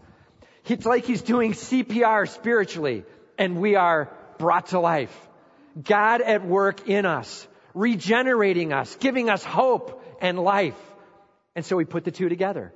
It's 0.69 0.85
like 0.85 1.05
He's 1.05 1.21
doing 1.21 1.53
CPR 1.53 2.27
spiritually 2.29 3.03
and 3.37 3.59
we 3.59 3.75
are 3.75 4.11
brought 4.37 4.67
to 4.67 4.79
life. 4.79 5.15
God 5.81 6.21
at 6.21 6.45
work 6.45 6.87
in 6.87 7.05
us, 7.05 7.47
regenerating 7.73 8.73
us, 8.73 8.95
giving 8.95 9.29
us 9.29 9.43
hope 9.43 10.03
and 10.21 10.39
life. 10.39 10.79
And 11.55 11.65
so 11.65 11.75
we 11.75 11.85
put 11.85 12.03
the 12.03 12.11
two 12.11 12.29
together. 12.29 12.73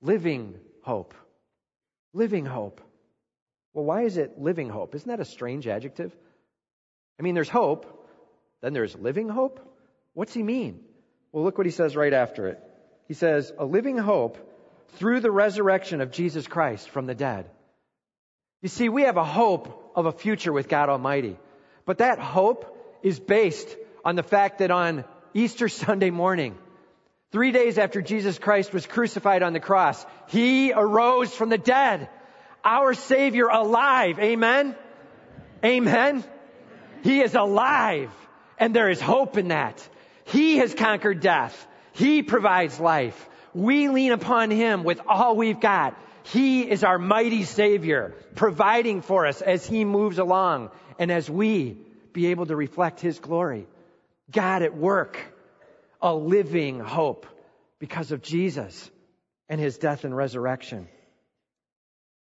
Living 0.00 0.56
hope. 0.82 1.14
Living 2.12 2.44
hope. 2.44 2.80
Well, 3.72 3.84
why 3.84 4.02
is 4.02 4.16
it 4.16 4.38
living 4.38 4.68
hope? 4.68 4.94
Isn't 4.94 5.08
that 5.08 5.20
a 5.20 5.24
strange 5.24 5.66
adjective? 5.66 6.14
I 7.18 7.22
mean, 7.22 7.34
there's 7.34 7.48
hope, 7.48 8.08
then 8.60 8.72
there's 8.72 8.96
living 8.96 9.28
hope. 9.28 9.60
What's 10.12 10.34
he 10.34 10.42
mean? 10.42 10.80
Well, 11.30 11.44
look 11.44 11.56
what 11.56 11.66
he 11.66 11.72
says 11.72 11.96
right 11.96 12.12
after 12.12 12.48
it. 12.48 12.60
He 13.08 13.14
says, 13.14 13.52
a 13.58 13.64
living 13.64 13.96
hope 13.96 14.38
through 14.92 15.20
the 15.20 15.30
resurrection 15.30 16.00
of 16.00 16.10
Jesus 16.10 16.46
Christ 16.46 16.90
from 16.90 17.06
the 17.06 17.14
dead. 17.14 17.50
You 18.60 18.68
see, 18.68 18.88
we 18.88 19.02
have 19.02 19.16
a 19.16 19.24
hope 19.24 19.92
of 19.96 20.06
a 20.06 20.12
future 20.12 20.52
with 20.52 20.68
God 20.68 20.88
Almighty. 20.88 21.36
But 21.84 21.98
that 21.98 22.18
hope 22.18 22.98
is 23.02 23.18
based 23.18 23.76
on 24.04 24.16
the 24.16 24.22
fact 24.22 24.58
that 24.58 24.70
on 24.70 25.04
Easter 25.34 25.68
Sunday 25.68 26.10
morning, 26.10 26.56
Three 27.32 27.50
days 27.50 27.78
after 27.78 28.02
Jesus 28.02 28.38
Christ 28.38 28.74
was 28.74 28.86
crucified 28.86 29.42
on 29.42 29.54
the 29.54 29.60
cross, 29.60 30.04
He 30.28 30.70
arose 30.70 31.34
from 31.34 31.48
the 31.48 31.56
dead. 31.56 32.10
Our 32.62 32.92
Savior 32.92 33.46
alive. 33.46 34.18
Amen? 34.18 34.76
Amen? 35.64 36.24
He 37.02 37.22
is 37.22 37.34
alive. 37.34 38.10
And 38.58 38.76
there 38.76 38.90
is 38.90 39.00
hope 39.00 39.38
in 39.38 39.48
that. 39.48 39.88
He 40.24 40.58
has 40.58 40.74
conquered 40.74 41.20
death. 41.20 41.66
He 41.94 42.22
provides 42.22 42.78
life. 42.78 43.28
We 43.54 43.88
lean 43.88 44.12
upon 44.12 44.50
Him 44.50 44.84
with 44.84 45.00
all 45.06 45.36
we've 45.36 45.60
got. 45.60 45.98
He 46.24 46.62
is 46.62 46.84
our 46.84 46.98
mighty 46.98 47.44
Savior, 47.44 48.14
providing 48.34 49.02
for 49.02 49.26
us 49.26 49.42
as 49.42 49.66
He 49.66 49.84
moves 49.84 50.18
along 50.18 50.70
and 50.98 51.10
as 51.10 51.28
we 51.28 51.76
be 52.12 52.28
able 52.28 52.46
to 52.46 52.56
reflect 52.56 53.00
His 53.00 53.18
glory. 53.18 53.66
God 54.30 54.62
at 54.62 54.76
work 54.76 55.18
a 56.02 56.14
living 56.14 56.80
hope 56.80 57.26
because 57.78 58.12
of 58.12 58.22
Jesus 58.22 58.90
and 59.48 59.60
his 59.60 59.78
death 59.78 60.04
and 60.04 60.16
resurrection. 60.16 60.88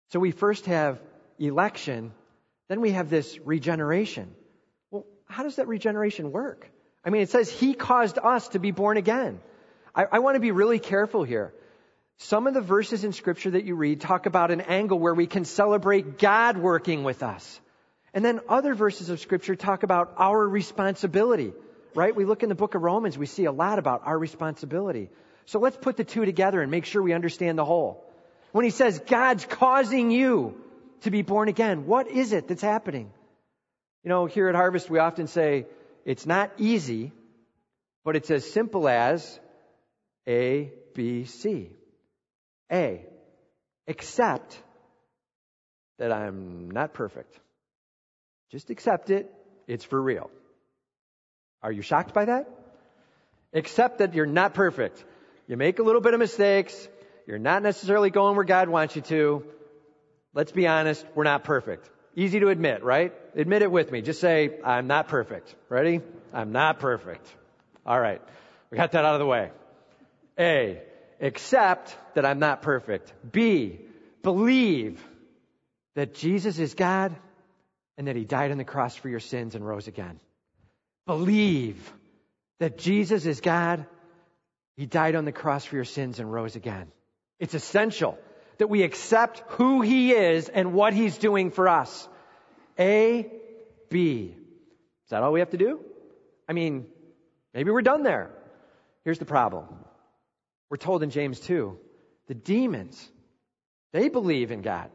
So 0.08 0.18
we 0.18 0.32
first 0.32 0.66
have 0.66 1.00
election, 1.38 2.12
then 2.68 2.80
we 2.80 2.90
have 2.92 3.08
this 3.08 3.38
regeneration. 3.38 4.34
Well, 4.90 5.06
how 5.26 5.44
does 5.44 5.56
that 5.56 5.68
regeneration 5.68 6.32
work? 6.32 6.68
I 7.04 7.10
mean, 7.10 7.22
it 7.22 7.30
says 7.30 7.48
he 7.50 7.74
caused 7.74 8.18
us 8.18 8.48
to 8.48 8.58
be 8.58 8.72
born 8.72 8.96
again. 8.96 9.40
I, 9.94 10.06
I 10.12 10.18
want 10.18 10.36
to 10.36 10.40
be 10.40 10.50
really 10.50 10.78
careful 10.78 11.24
here. 11.24 11.52
Some 12.18 12.46
of 12.46 12.54
the 12.54 12.60
verses 12.60 13.04
in 13.04 13.12
scripture 13.12 13.52
that 13.52 13.64
you 13.64 13.74
read 13.74 14.00
talk 14.00 14.26
about 14.26 14.50
an 14.50 14.60
angle 14.60 14.98
where 14.98 15.14
we 15.14 15.26
can 15.26 15.44
celebrate 15.44 16.18
God 16.18 16.58
working 16.58 17.02
with 17.02 17.22
us. 17.22 17.60
And 18.12 18.24
then 18.24 18.40
other 18.48 18.74
verses 18.74 19.08
of 19.08 19.20
scripture 19.20 19.56
talk 19.56 19.82
about 19.82 20.14
our 20.18 20.46
responsibility 20.46 21.52
right? 21.94 22.14
We 22.14 22.24
look 22.24 22.42
in 22.42 22.48
the 22.48 22.54
book 22.54 22.74
of 22.74 22.82
Romans, 22.82 23.18
we 23.18 23.26
see 23.26 23.44
a 23.44 23.52
lot 23.52 23.78
about 23.78 24.02
our 24.04 24.18
responsibility. 24.18 25.10
So 25.46 25.58
let's 25.58 25.76
put 25.76 25.96
the 25.96 26.04
two 26.04 26.24
together 26.24 26.60
and 26.60 26.70
make 26.70 26.84
sure 26.84 27.02
we 27.02 27.12
understand 27.12 27.58
the 27.58 27.64
whole. 27.64 28.04
When 28.52 28.64
he 28.64 28.70
says 28.70 29.00
God's 29.06 29.44
causing 29.44 30.10
you 30.10 30.60
to 31.02 31.10
be 31.10 31.22
born 31.22 31.48
again, 31.48 31.86
what 31.86 32.08
is 32.08 32.32
it 32.32 32.48
that's 32.48 32.62
happening? 32.62 33.10
You 34.04 34.08
know, 34.08 34.26
here 34.26 34.48
at 34.48 34.54
Harvest, 34.54 34.90
we 34.90 34.98
often 34.98 35.26
say 35.26 35.66
it's 36.04 36.26
not 36.26 36.52
easy, 36.58 37.12
but 38.04 38.16
it's 38.16 38.30
as 38.30 38.50
simple 38.50 38.88
as 38.88 39.38
A, 40.28 40.72
B, 40.94 41.24
C. 41.24 41.70
A, 42.70 43.04
accept 43.88 44.60
that 45.98 46.12
I'm 46.12 46.70
not 46.70 46.94
perfect. 46.94 47.38
Just 48.50 48.70
accept 48.70 49.10
it. 49.10 49.32
It's 49.66 49.84
for 49.84 50.00
real. 50.00 50.30
Are 51.62 51.72
you 51.72 51.82
shocked 51.82 52.14
by 52.14 52.24
that? 52.24 52.48
Accept 53.52 53.98
that 53.98 54.14
you're 54.14 54.26
not 54.26 54.54
perfect. 54.54 55.04
You 55.46 55.56
make 55.56 55.78
a 55.78 55.82
little 55.82 56.00
bit 56.00 56.14
of 56.14 56.20
mistakes. 56.20 56.88
You're 57.26 57.38
not 57.38 57.62
necessarily 57.62 58.10
going 58.10 58.36
where 58.36 58.44
God 58.44 58.68
wants 58.68 58.96
you 58.96 59.02
to. 59.02 59.44
Let's 60.32 60.52
be 60.52 60.66
honest, 60.66 61.04
we're 61.14 61.24
not 61.24 61.44
perfect. 61.44 61.90
Easy 62.16 62.40
to 62.40 62.48
admit, 62.48 62.82
right? 62.82 63.12
Admit 63.36 63.62
it 63.62 63.70
with 63.70 63.90
me. 63.90 64.00
Just 64.00 64.20
say, 64.20 64.58
I'm 64.64 64.86
not 64.86 65.08
perfect. 65.08 65.54
Ready? 65.68 66.00
I'm 66.32 66.52
not 66.52 66.78
perfect. 66.78 67.26
All 67.84 68.00
right. 68.00 68.20
We 68.70 68.76
got 68.76 68.92
that 68.92 69.04
out 69.04 69.14
of 69.14 69.20
the 69.20 69.26
way. 69.26 69.50
A, 70.40 70.80
accept 71.20 71.96
that 72.14 72.24
I'm 72.24 72.38
not 72.38 72.62
perfect. 72.62 73.12
B, 73.30 73.80
believe 74.22 75.04
that 75.94 76.14
Jesus 76.14 76.58
is 76.58 76.74
God 76.74 77.14
and 77.98 78.08
that 78.08 78.16
He 78.16 78.24
died 78.24 78.50
on 78.50 78.58
the 78.58 78.64
cross 78.64 78.96
for 78.96 79.10
your 79.10 79.20
sins 79.20 79.54
and 79.54 79.66
rose 79.66 79.86
again. 79.86 80.18
Believe 81.06 81.92
that 82.58 82.78
Jesus 82.78 83.26
is 83.26 83.40
God. 83.40 83.84
He 84.76 84.86
died 84.86 85.14
on 85.14 85.26
the 85.26 85.32
cross 85.32 85.64
for 85.64 85.76
your 85.76 85.84
sins 85.84 86.18
and 86.18 86.32
rose 86.32 86.56
again. 86.56 86.90
It's 87.38 87.54
essential 87.54 88.18
that 88.58 88.68
we 88.68 88.82
accept 88.82 89.42
who 89.48 89.82
He 89.82 90.12
is 90.12 90.48
and 90.48 90.72
what 90.72 90.94
He's 90.94 91.18
doing 91.18 91.50
for 91.50 91.68
us. 91.68 92.08
A, 92.78 93.30
B. 93.90 94.34
Is 95.04 95.10
that 95.10 95.22
all 95.22 95.32
we 95.32 95.40
have 95.40 95.50
to 95.50 95.58
do? 95.58 95.80
I 96.48 96.52
mean, 96.52 96.86
maybe 97.52 97.70
we're 97.70 97.82
done 97.82 98.02
there. 98.02 98.30
Here's 99.04 99.18
the 99.18 99.24
problem. 99.24 99.66
We're 100.70 100.78
told 100.78 101.02
in 101.02 101.10
James 101.10 101.40
2, 101.40 101.76
the 102.28 102.34
demons, 102.34 103.10
they 103.92 104.08
believe 104.08 104.52
in 104.52 104.62
God, 104.62 104.90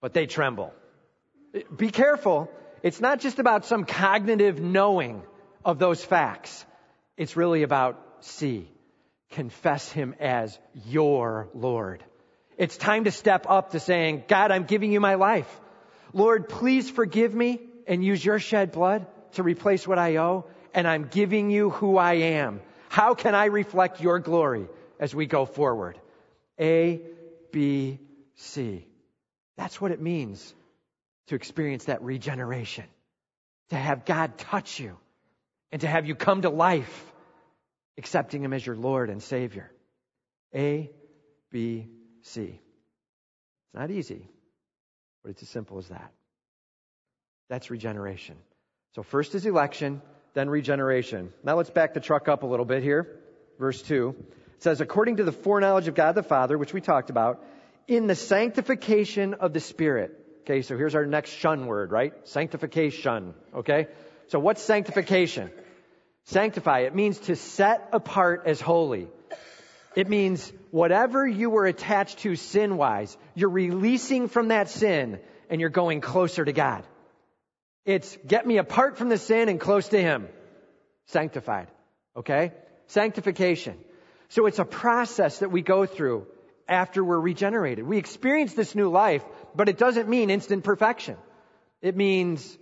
but 0.00 0.12
they 0.12 0.26
tremble. 0.26 0.72
Be 1.76 1.90
careful 1.90 2.50
it's 2.82 3.00
not 3.00 3.20
just 3.20 3.38
about 3.38 3.64
some 3.64 3.84
cognitive 3.84 4.60
knowing 4.60 5.22
of 5.64 5.78
those 5.78 6.04
facts. 6.04 6.64
It's 7.16 7.36
really 7.36 7.62
about 7.62 8.00
see, 8.20 8.70
confess 9.30 9.90
Him 9.90 10.14
as 10.20 10.58
your 10.86 11.48
Lord. 11.54 12.04
It's 12.56 12.76
time 12.76 13.04
to 13.04 13.10
step 13.10 13.46
up 13.48 13.70
to 13.70 13.80
saying, 13.80 14.24
God, 14.28 14.50
I'm 14.50 14.64
giving 14.64 14.92
you 14.92 15.00
my 15.00 15.14
life. 15.14 15.48
Lord, 16.12 16.48
please 16.48 16.90
forgive 16.90 17.34
me 17.34 17.60
and 17.86 18.04
use 18.04 18.24
your 18.24 18.38
shed 18.38 18.72
blood 18.72 19.06
to 19.32 19.42
replace 19.42 19.86
what 19.86 19.98
I 19.98 20.16
owe. 20.16 20.46
And 20.74 20.86
I'm 20.86 21.04
giving 21.04 21.50
you 21.50 21.70
who 21.70 21.96
I 21.96 22.14
am. 22.14 22.60
How 22.88 23.14
can 23.14 23.34
I 23.34 23.46
reflect 23.46 24.00
your 24.00 24.18
glory 24.18 24.66
as 24.98 25.14
we 25.14 25.26
go 25.26 25.44
forward? 25.44 25.98
A, 26.60 27.00
B, 27.52 27.98
C. 28.34 28.86
That's 29.56 29.80
what 29.80 29.90
it 29.90 30.00
means 30.00 30.54
to 31.28 31.34
experience 31.34 31.84
that 31.84 32.02
regeneration, 32.02 32.84
to 33.70 33.76
have 33.76 34.04
God 34.04 34.38
touch 34.38 34.80
you, 34.80 34.96
and 35.70 35.80
to 35.82 35.86
have 35.86 36.06
you 36.06 36.14
come 36.14 36.42
to 36.42 36.50
life, 36.50 37.12
accepting 37.98 38.42
Him 38.42 38.52
as 38.52 38.64
your 38.64 38.76
Lord 38.76 39.10
and 39.10 39.22
Savior. 39.22 39.70
A, 40.54 40.90
B, 41.50 41.88
C. 42.22 42.42
It's 42.42 43.74
not 43.74 43.90
easy, 43.90 44.26
but 45.22 45.30
it's 45.30 45.42
as 45.42 45.48
simple 45.48 45.78
as 45.78 45.88
that. 45.88 46.12
That's 47.50 47.70
regeneration. 47.70 48.36
So 48.94 49.02
first 49.02 49.34
is 49.34 49.44
election, 49.44 50.00
then 50.34 50.50
regeneration. 50.50 51.32
Now 51.42 51.56
let's 51.56 51.70
back 51.70 51.94
the 51.94 52.00
truck 52.00 52.28
up 52.28 52.42
a 52.42 52.46
little 52.46 52.66
bit 52.66 52.82
here. 52.82 53.18
Verse 53.58 53.82
2. 53.82 54.14
It 54.56 54.62
says, 54.62 54.80
according 54.80 55.16
to 55.16 55.24
the 55.24 55.32
foreknowledge 55.32 55.88
of 55.88 55.94
God 55.94 56.14
the 56.14 56.22
Father, 56.22 56.58
which 56.58 56.72
we 56.72 56.80
talked 56.80 57.10
about, 57.10 57.44
in 57.86 58.06
the 58.06 58.14
sanctification 58.14 59.34
of 59.34 59.52
the 59.52 59.60
Spirit. 59.60 60.14
Okay, 60.42 60.62
so 60.62 60.76
here's 60.76 60.94
our 60.94 61.06
next 61.06 61.30
shun 61.30 61.66
word, 61.66 61.92
right? 61.92 62.12
Sanctification. 62.24 63.34
Okay? 63.54 63.86
So 64.28 64.38
what's 64.38 64.62
sanctification? 64.62 65.50
Sanctify. 66.24 66.80
It 66.80 66.94
means 66.94 67.18
to 67.20 67.36
set 67.36 67.88
apart 67.92 68.42
as 68.46 68.60
holy. 68.60 69.08
It 69.94 70.08
means 70.08 70.52
whatever 70.70 71.26
you 71.26 71.50
were 71.50 71.66
attached 71.66 72.18
to 72.20 72.36
sin 72.36 72.76
wise, 72.76 73.16
you're 73.34 73.48
releasing 73.48 74.28
from 74.28 74.48
that 74.48 74.68
sin 74.68 75.20
and 75.48 75.60
you're 75.60 75.70
going 75.70 76.00
closer 76.00 76.44
to 76.44 76.52
God. 76.52 76.84
It's 77.88 78.18
get 78.26 78.46
me 78.46 78.58
apart 78.58 78.98
from 78.98 79.08
the 79.08 79.16
sin 79.16 79.48
and 79.48 79.58
close 79.58 79.88
to 79.88 79.98
Him. 79.98 80.28
Sanctified. 81.06 81.68
Okay? 82.14 82.52
Sanctification. 82.88 83.78
So 84.28 84.44
it's 84.44 84.58
a 84.58 84.66
process 84.66 85.38
that 85.38 85.50
we 85.50 85.62
go 85.62 85.86
through 85.86 86.26
after 86.68 87.02
we're 87.02 87.18
regenerated. 87.18 87.86
We 87.86 87.96
experience 87.96 88.52
this 88.52 88.74
new 88.74 88.90
life, 88.90 89.24
but 89.54 89.70
it 89.70 89.78
doesn't 89.78 90.06
mean 90.06 90.28
instant 90.28 90.64
perfection. 90.64 91.16
It 91.80 91.96
means 91.96 92.58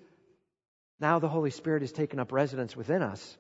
now 1.01 1.19
the 1.19 1.29
Holy 1.29 1.51
Spirit 1.51 1.83
has 1.83 1.91
taken 1.91 2.21
up 2.21 2.31
residence 2.31 2.77
within 2.77 3.03
us 3.03 3.37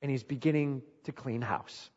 and 0.00 0.12
He's 0.12 0.22
beginning 0.22 0.82
to 1.06 1.12
clean 1.12 1.42
house. 1.42 1.90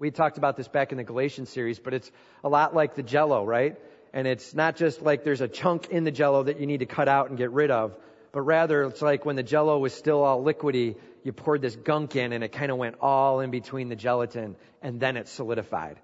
We 0.00 0.10
talked 0.10 0.36
about 0.36 0.56
this 0.56 0.66
back 0.66 0.90
in 0.90 0.98
the 0.98 1.04
Galatians 1.04 1.50
series, 1.50 1.78
but 1.78 1.94
it's 1.94 2.10
a 2.42 2.48
lot 2.48 2.74
like 2.74 2.96
the 2.96 3.04
jello, 3.04 3.44
right? 3.44 3.76
And 4.12 4.26
it's 4.26 4.52
not 4.52 4.74
just 4.74 5.00
like 5.00 5.22
there's 5.22 5.42
a 5.42 5.48
chunk 5.48 5.90
in 5.90 6.02
the 6.02 6.10
jello 6.10 6.42
that 6.42 6.58
you 6.58 6.66
need 6.66 6.80
to 6.80 6.86
cut 6.86 7.06
out 7.06 7.28
and 7.28 7.38
get 7.38 7.52
rid 7.52 7.70
of, 7.70 7.94
but 8.36 8.42
rather 8.42 8.84
it's 8.84 9.00
like 9.00 9.24
when 9.24 9.34
the 9.34 9.42
jello 9.42 9.78
was 9.78 9.94
still 9.94 10.22
all 10.22 10.44
liquidy, 10.44 10.96
you 11.24 11.32
poured 11.32 11.62
this 11.62 11.74
gunk 11.74 12.16
in 12.16 12.34
and 12.34 12.44
it 12.44 12.52
kind 12.52 12.70
of 12.70 12.76
went 12.76 12.96
all 13.00 13.40
in 13.40 13.50
between 13.50 13.88
the 13.88 13.96
gelatin 13.96 14.56
and 14.82 15.00
then 15.00 15.16
it 15.16 15.26
solidified. 15.26 15.96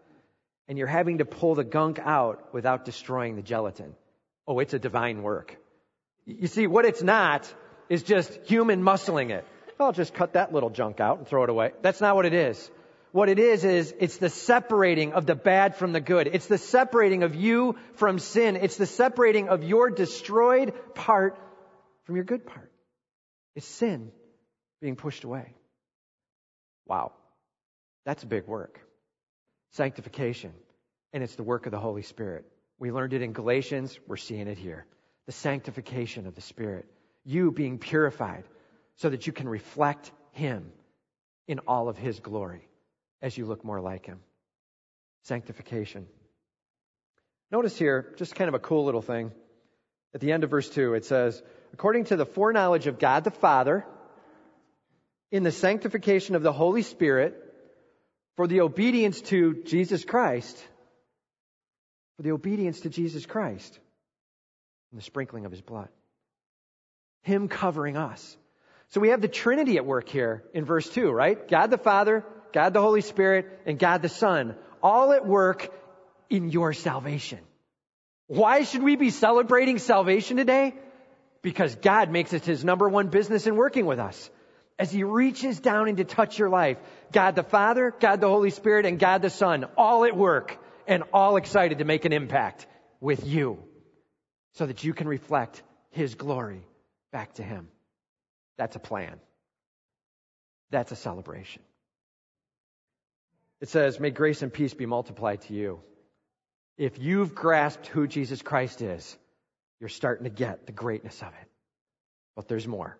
And 0.67 0.79
you're 0.79 0.87
having 0.87 1.19
to 1.19 1.27
pull 1.27 1.55
the 1.55 1.63
gunk 1.63 1.99
out 1.99 2.55
without 2.55 2.87
destroying 2.87 3.37
the 3.37 3.43
gelatin. 3.43 3.95
Oh, 4.49 4.61
it's 4.61 4.73
a 4.73 4.79
divine 4.79 5.23
work. 5.23 5.59
You 6.25 6.47
see, 6.47 6.67
what 6.67 6.87
it's 6.87 7.03
not 7.03 7.53
is 7.91 8.03
just 8.03 8.33
human 8.47 8.83
muscling 8.83 9.29
it. 9.29 9.45
I'll 9.79 9.93
just 9.93 10.15
cut 10.15 10.33
that 10.33 10.55
little 10.55 10.71
junk 10.71 11.01
out 11.01 11.19
and 11.19 11.29
throw 11.29 11.45
it 11.45 11.51
away. 11.51 11.73
That's 11.83 12.01
not 12.01 12.17
what 12.17 12.25
it 12.25 12.33
is. 12.33 12.71
What 13.11 13.29
it 13.29 13.39
is, 13.39 13.63
is 13.63 13.95
it's 14.01 14.17
the 14.17 14.31
separating 14.31 15.13
of 15.13 15.27
the 15.27 15.35
bad 15.35 15.77
from 15.77 15.93
the 15.93 16.01
good. 16.01 16.31
It's 16.33 16.47
the 16.47 16.57
separating 16.57 17.25
of 17.25 17.35
you 17.35 17.77
from 17.97 18.19
sin. 18.19 18.57
It's 18.57 18.79
the 18.79 18.87
separating 18.87 19.51
of 19.51 19.63
your 19.63 19.91
destroyed 19.91 20.73
part 20.95 21.39
from 22.05 22.17
your 22.17 22.25
good 22.25 22.47
part. 22.47 22.71
It's 23.55 23.67
sin 23.67 24.11
being 24.81 24.97
pushed 24.97 25.25
away. 25.25 25.55
Wow. 26.87 27.13
That's 28.05 28.25
big 28.25 28.47
work. 28.47 28.81
Sanctification. 29.71 30.53
And 31.13 31.23
it's 31.23 31.37
the 31.37 31.43
work 31.43 31.67
of 31.67 31.73
the 31.73 31.79
Holy 31.79 32.03
Spirit. 32.03 32.45
We 32.79 32.91
learned 32.91 33.13
it 33.13 33.23
in 33.23 33.33
Galatians. 33.33 33.99
We're 34.07 34.17
seeing 34.17 34.49
it 34.49 34.59
here. 34.59 34.87
The 35.27 35.33
sanctification 35.33 36.27
of 36.27 36.35
the 36.35 36.41
Spirit. 36.41 36.87
You 37.25 37.53
being 37.53 37.79
purified 37.79 38.45
so 38.97 39.11
that 39.11 39.27
you 39.27 39.33
can 39.33 39.49
reflect 39.49 40.11
Him 40.33 40.73
in 41.47 41.61
all 41.61 41.89
of 41.89 41.97
His 41.97 42.19
glory 42.19 42.67
as 43.21 43.37
you 43.37 43.47
look 43.47 43.65
more 43.65 43.81
like 43.81 44.07
Him. 44.07 44.21
Sanctification. 45.23 46.07
Notice 47.53 47.79
here, 47.79 48.15
just 48.17 48.35
kind 48.35 48.49
of 48.49 48.55
a 48.55 48.59
cool 48.59 48.85
little 48.85 49.03
thing. 49.03 49.31
At 50.15 50.21
the 50.21 50.33
end 50.33 50.43
of 50.43 50.51
verse 50.51 50.69
2, 50.69 50.95
it 50.95 51.05
says, 51.05 51.41
according 51.73 52.05
to 52.05 52.17
the 52.17 52.27
foreknowledge 52.27 52.87
of 52.87 52.99
God 52.99 53.25
the 53.25 53.31
Father, 53.31 53.85
in 55.31 55.43
the 55.43 55.53
sanctification 55.53 56.35
of 56.35 56.43
the 56.43 56.53
Holy 56.53 56.83
Spirit, 56.83 57.35
for 58.37 58.47
the 58.47 58.61
obedience 58.61 59.21
to 59.23 59.63
Jesus 59.65 60.05
Christ, 60.05 60.57
for 62.17 62.23
the 62.23 62.33
obedience 62.33 62.81
to 62.81 62.91
Jesus 62.91 63.25
Christ, 63.27 63.79
and 64.91 65.01
the 65.01 65.05
sprinkling 65.05 65.47
of 65.47 65.53
his 65.53 65.61
blood. 65.61 65.89
Him 67.23 67.49
covering 67.49 67.97
us. 67.97 68.37
So 68.91 69.01
we 69.01 69.09
have 69.09 69.23
the 69.23 69.29
Trinity 69.29 69.79
at 69.79 69.87
work 69.87 70.09
here 70.09 70.45
in 70.53 70.65
verse 70.65 70.89
2, 70.89 71.11
right? 71.11 71.49
God 71.49 71.71
the 71.71 71.79
Father, 71.79 72.25
God 72.53 72.75
the 72.75 72.83
Holy 72.83 73.01
Spirit, 73.01 73.61
and 73.65 73.79
God 73.79 74.03
the 74.03 74.11
Son, 74.11 74.55
all 74.83 75.13
at 75.13 75.27
work 75.27 75.73
in 76.29 76.51
your 76.51 76.75
salvation. 76.75 77.39
Why 78.27 78.65
should 78.65 78.83
we 78.83 78.97
be 78.97 79.11
celebrating 79.11 79.79
salvation 79.79 80.37
today? 80.37 80.75
Because 81.43 81.75
God 81.75 82.11
makes 82.11 82.33
it 82.33 82.45
his 82.45 82.65
number 82.65 82.89
one 82.89 83.09
business 83.09 83.47
in 83.47 83.57
working 83.57 83.85
with 83.85 83.99
us. 83.99 84.31
As 84.79 84.91
he 84.91 85.05
reaches 85.05 85.61
down 85.61 85.89
in 85.89 85.97
to 85.97 86.05
touch 86.05 86.39
your 86.39 86.49
life, 86.49 86.79
God 87.13 87.35
the 87.35 87.43
Father, 87.43 87.95
God 87.99 88.21
the 88.21 88.29
Holy 88.29 88.51
Spirit, 88.51 88.87
and 88.87 88.99
God 88.99 89.23
the 89.23 89.31
Son, 89.31 89.67
all 89.77 90.05
at 90.05 90.17
work 90.17 90.59
and 90.87 91.03
all 91.13 91.37
excited 91.37 91.79
to 91.79 91.85
make 91.85 92.05
an 92.05 92.13
impact 92.13 92.67
with 93.01 93.27
you 93.27 93.59
so 94.55 94.67
that 94.67 94.83
you 94.83 94.95
can 94.95 95.09
reflect 95.09 95.63
his 95.91 96.15
glory 96.15 96.63
back 97.13 97.35
to 97.35 97.43
him. 97.43 97.69
That's 98.57 98.77
a 98.77 98.81
plan. 98.81 99.21
That's 100.71 100.93
a 100.93 100.97
celebration. 100.97 101.63
It 103.61 103.69
says, 103.69 104.01
May 104.01 104.11
grace 104.11 104.43
and 104.43 104.53
peace 104.53 104.75
be 104.75 104.87
multiplied 104.87 105.43
to 105.43 105.55
you. 105.55 105.81
If 106.79 106.99
you've 106.99 107.35
grasped 107.35 107.87
who 107.87 108.07
Jesus 108.07 108.43
Christ 108.43 108.83
is, 108.83 109.17
you're 109.83 109.89
starting 109.89 110.23
to 110.23 110.31
get 110.31 110.65
the 110.65 110.73
greatness 110.73 111.21
of 111.23 111.27
it. 111.29 111.49
But 112.37 112.47
there's 112.47 112.69
more. 112.69 112.97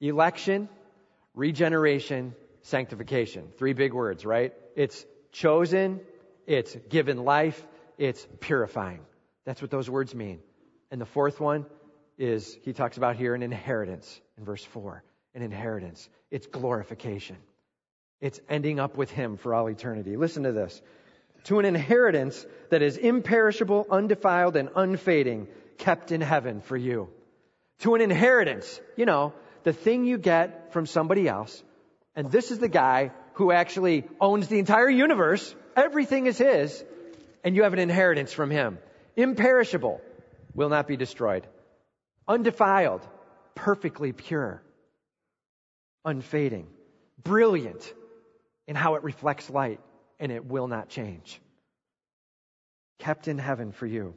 Election, 0.00 0.70
regeneration, 1.34 2.34
sanctification. 2.62 3.52
Three 3.58 3.74
big 3.74 3.92
words, 3.92 4.24
right? 4.24 4.54
It's 4.74 5.04
chosen, 5.32 6.00
it's 6.46 6.74
given 6.88 7.24
life, 7.24 7.62
it's 7.98 8.26
purifying. 8.40 9.00
That's 9.44 9.60
what 9.60 9.70
those 9.70 9.90
words 9.90 10.14
mean. 10.14 10.40
And 10.90 10.98
the 10.98 11.04
fourth 11.04 11.40
one 11.40 11.66
is, 12.16 12.56
he 12.62 12.72
talks 12.72 12.96
about 12.96 13.16
here, 13.16 13.34
an 13.34 13.42
inheritance 13.42 14.18
in 14.38 14.46
verse 14.46 14.64
4. 14.64 15.04
An 15.34 15.42
inheritance. 15.42 16.08
It's 16.30 16.46
glorification. 16.46 17.36
It's 18.22 18.40
ending 18.48 18.80
up 18.80 18.96
with 18.96 19.10
him 19.10 19.36
for 19.36 19.52
all 19.52 19.68
eternity. 19.68 20.16
Listen 20.16 20.44
to 20.44 20.52
this. 20.52 20.80
To 21.44 21.58
an 21.58 21.66
inheritance 21.66 22.46
that 22.70 22.80
is 22.80 22.96
imperishable, 22.96 23.86
undefiled, 23.90 24.56
and 24.56 24.70
unfading, 24.74 25.48
kept 25.78 26.12
in 26.12 26.20
heaven 26.20 26.60
for 26.60 26.76
you. 26.76 27.08
To 27.80 27.94
an 27.94 28.00
inheritance, 28.00 28.80
you 28.96 29.06
know, 29.06 29.32
the 29.64 29.72
thing 29.72 30.04
you 30.04 30.18
get 30.18 30.72
from 30.72 30.86
somebody 30.86 31.28
else. 31.28 31.62
And 32.14 32.30
this 32.30 32.50
is 32.50 32.58
the 32.58 32.68
guy 32.68 33.12
who 33.34 33.52
actually 33.52 34.04
owns 34.20 34.48
the 34.48 34.58
entire 34.58 34.90
universe. 34.90 35.54
Everything 35.76 36.26
is 36.26 36.38
his. 36.38 36.84
And 37.44 37.54
you 37.54 37.62
have 37.62 37.72
an 37.72 37.78
inheritance 37.78 38.32
from 38.32 38.50
him. 38.50 38.78
Imperishable, 39.16 40.00
will 40.54 40.68
not 40.68 40.88
be 40.88 40.96
destroyed. 40.96 41.46
Undefiled, 42.26 43.06
perfectly 43.54 44.12
pure. 44.12 44.60
Unfading, 46.04 46.66
brilliant 47.22 47.94
in 48.66 48.74
how 48.74 48.96
it 48.96 49.02
reflects 49.02 49.48
light, 49.48 49.80
and 50.18 50.32
it 50.32 50.44
will 50.44 50.66
not 50.66 50.88
change. 50.88 51.40
Kept 52.98 53.28
in 53.28 53.38
heaven 53.38 53.72
for 53.72 53.86
you. 53.86 54.14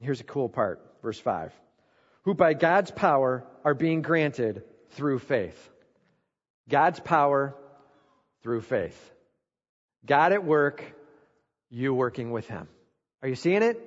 Here's 0.00 0.20
a 0.20 0.24
cool 0.24 0.48
part, 0.48 0.80
verse 1.02 1.18
5 1.18 1.52
who 2.22 2.34
by 2.34 2.54
God's 2.54 2.90
power 2.90 3.44
are 3.64 3.74
being 3.74 4.02
granted 4.02 4.62
through 4.90 5.18
faith. 5.18 5.70
God's 6.68 7.00
power 7.00 7.54
through 8.42 8.60
faith. 8.60 9.10
God 10.04 10.32
at 10.32 10.44
work, 10.44 10.84
you 11.70 11.94
working 11.94 12.30
with 12.30 12.46
Him. 12.48 12.68
Are 13.22 13.28
you 13.28 13.34
seeing 13.34 13.62
it? 13.62 13.78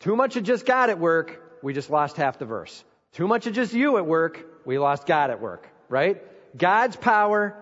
Too 0.00 0.16
much 0.16 0.36
of 0.36 0.44
just 0.44 0.66
God 0.66 0.90
at 0.90 0.98
work, 0.98 1.42
we 1.62 1.74
just 1.74 1.90
lost 1.90 2.16
half 2.16 2.38
the 2.38 2.46
verse. 2.46 2.84
Too 3.12 3.26
much 3.26 3.46
of 3.46 3.54
just 3.54 3.72
you 3.72 3.98
at 3.98 4.06
work, 4.06 4.46
we 4.64 4.78
lost 4.78 5.06
God 5.06 5.30
at 5.30 5.40
work, 5.40 5.68
right? 5.88 6.22
God's 6.56 6.96
power, 6.96 7.56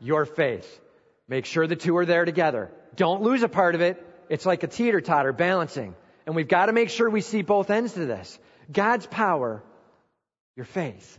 your 0.00 0.24
faith. 0.24 0.80
Make 1.28 1.44
sure 1.46 1.66
the 1.66 1.76
two 1.76 1.96
are 1.96 2.06
there 2.06 2.24
together. 2.24 2.70
Don't 2.94 3.22
lose 3.22 3.42
a 3.42 3.48
part 3.48 3.74
of 3.74 3.80
it. 3.80 4.04
It's 4.28 4.46
like 4.46 4.62
a 4.62 4.66
teeter 4.66 5.00
totter 5.00 5.32
balancing. 5.32 5.94
And 6.26 6.36
we've 6.36 6.48
got 6.48 6.66
to 6.66 6.72
make 6.72 6.90
sure 6.90 7.08
we 7.10 7.20
see 7.20 7.42
both 7.42 7.70
ends 7.70 7.94
to 7.94 8.06
this. 8.06 8.38
God's 8.70 9.06
power, 9.06 9.62
your 10.56 10.66
faith. 10.66 11.18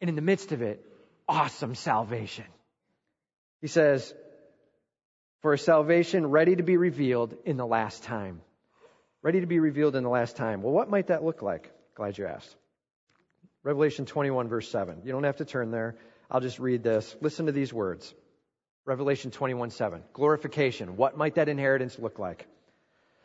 And 0.00 0.08
in 0.08 0.16
the 0.16 0.22
midst 0.22 0.52
of 0.52 0.62
it, 0.62 0.84
awesome 1.28 1.74
salvation. 1.74 2.44
He 3.60 3.68
says, 3.68 4.12
for 5.40 5.52
a 5.52 5.58
salvation 5.58 6.26
ready 6.26 6.56
to 6.56 6.62
be 6.62 6.76
revealed 6.76 7.36
in 7.44 7.56
the 7.56 7.66
last 7.66 8.02
time. 8.04 8.40
Ready 9.22 9.40
to 9.40 9.46
be 9.46 9.58
revealed 9.58 9.96
in 9.96 10.02
the 10.02 10.10
last 10.10 10.36
time. 10.36 10.62
Well, 10.62 10.72
what 10.72 10.90
might 10.90 11.08
that 11.08 11.24
look 11.24 11.42
like? 11.42 11.70
Glad 11.94 12.18
you 12.18 12.26
asked. 12.26 12.54
Revelation 13.62 14.04
21, 14.04 14.48
verse 14.48 14.70
7. 14.70 15.02
You 15.04 15.12
don't 15.12 15.24
have 15.24 15.36
to 15.36 15.44
turn 15.44 15.70
there. 15.70 15.96
I'll 16.30 16.40
just 16.40 16.58
read 16.58 16.82
this. 16.82 17.14
Listen 17.20 17.46
to 17.46 17.52
these 17.52 17.72
words. 17.72 18.12
Revelation 18.84 19.30
21, 19.30 19.70
7. 19.70 20.02
Glorification. 20.12 20.96
What 20.96 21.16
might 21.16 21.36
that 21.36 21.48
inheritance 21.48 21.98
look 21.98 22.18
like? 22.18 22.46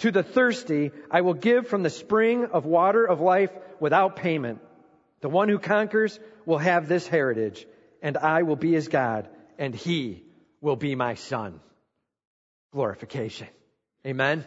To 0.00 0.10
the 0.10 0.22
thirsty, 0.22 0.92
I 1.10 1.20
will 1.20 1.34
give 1.34 1.66
from 1.66 1.82
the 1.82 1.90
spring 1.90 2.46
of 2.46 2.64
water 2.64 3.04
of 3.04 3.20
life 3.20 3.50
without 3.80 4.16
payment. 4.16 4.60
The 5.20 5.28
one 5.28 5.50
who 5.50 5.58
conquers 5.58 6.18
will 6.46 6.56
have 6.56 6.88
this 6.88 7.06
heritage, 7.06 7.66
and 8.00 8.16
I 8.16 8.42
will 8.42 8.56
be 8.56 8.72
his 8.72 8.88
God, 8.88 9.28
and 9.58 9.74
he 9.74 10.24
will 10.62 10.76
be 10.76 10.94
my 10.94 11.16
son. 11.16 11.60
Glorification. 12.72 13.48
Amen. 14.06 14.46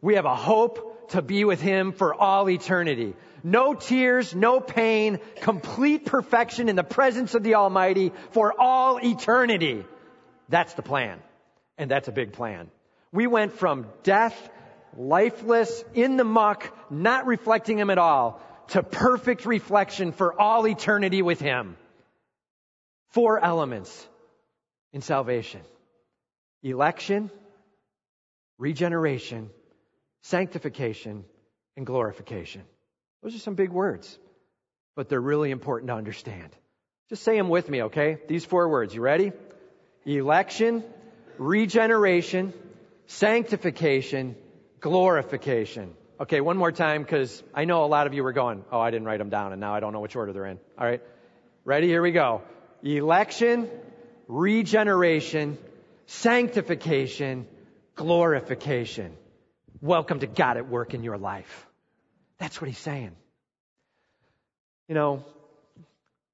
We 0.00 0.14
have 0.14 0.24
a 0.24 0.36
hope 0.36 1.10
to 1.10 1.20
be 1.20 1.44
with 1.44 1.60
him 1.60 1.90
for 1.90 2.14
all 2.14 2.48
eternity. 2.48 3.14
No 3.42 3.74
tears, 3.74 4.36
no 4.36 4.60
pain, 4.60 5.18
complete 5.40 6.06
perfection 6.06 6.68
in 6.68 6.76
the 6.76 6.84
presence 6.84 7.34
of 7.34 7.42
the 7.42 7.56
Almighty 7.56 8.12
for 8.30 8.54
all 8.56 9.00
eternity. 9.04 9.84
That's 10.48 10.74
the 10.74 10.82
plan. 10.82 11.18
And 11.76 11.90
that's 11.90 12.06
a 12.06 12.12
big 12.12 12.34
plan. 12.34 12.70
We 13.14 13.28
went 13.28 13.52
from 13.52 13.86
death, 14.02 14.36
lifeless, 14.96 15.84
in 15.94 16.16
the 16.16 16.24
muck, 16.24 16.76
not 16.90 17.26
reflecting 17.26 17.78
Him 17.78 17.90
at 17.90 17.96
all, 17.96 18.42
to 18.68 18.82
perfect 18.82 19.46
reflection 19.46 20.10
for 20.10 20.38
all 20.38 20.66
eternity 20.66 21.22
with 21.22 21.38
Him. 21.38 21.76
Four 23.10 23.38
elements 23.38 24.08
in 24.92 25.00
salvation. 25.00 25.60
Election, 26.64 27.30
regeneration, 28.58 29.48
sanctification, 30.22 31.24
and 31.76 31.86
glorification. 31.86 32.62
Those 33.22 33.36
are 33.36 33.38
some 33.38 33.54
big 33.54 33.70
words, 33.70 34.18
but 34.96 35.08
they're 35.08 35.20
really 35.20 35.52
important 35.52 35.86
to 35.86 35.94
understand. 35.94 36.50
Just 37.10 37.22
say 37.22 37.36
them 37.36 37.48
with 37.48 37.70
me, 37.70 37.84
okay? 37.84 38.18
These 38.26 38.44
four 38.44 38.68
words. 38.68 38.92
You 38.92 39.02
ready? 39.02 39.30
Election, 40.04 40.82
regeneration, 41.38 42.52
sanctification, 43.06 44.36
glorification. 44.80 45.94
Okay, 46.20 46.40
one 46.40 46.56
more 46.56 46.72
time 46.72 47.02
because 47.02 47.42
I 47.54 47.64
know 47.64 47.84
a 47.84 47.86
lot 47.86 48.06
of 48.06 48.14
you 48.14 48.22
were 48.22 48.32
going, 48.32 48.64
oh, 48.70 48.80
I 48.80 48.90
didn't 48.90 49.06
write 49.06 49.18
them 49.18 49.30
down 49.30 49.52
and 49.52 49.60
now 49.60 49.74
I 49.74 49.80
don't 49.80 49.92
know 49.92 50.00
which 50.00 50.16
order 50.16 50.32
they're 50.32 50.46
in. 50.46 50.58
All 50.78 50.86
right. 50.86 51.02
Ready? 51.64 51.88
Here 51.88 52.02
we 52.02 52.12
go. 52.12 52.42
Election, 52.82 53.68
regeneration, 54.28 55.58
sanctification, 56.06 57.46
glorification. 57.94 59.16
Welcome 59.80 60.20
to 60.20 60.26
God 60.26 60.56
at 60.56 60.68
work 60.68 60.94
in 60.94 61.02
your 61.02 61.18
life. 61.18 61.66
That's 62.38 62.60
what 62.60 62.68
he's 62.68 62.78
saying. 62.78 63.12
You 64.88 64.94
know, 64.94 65.24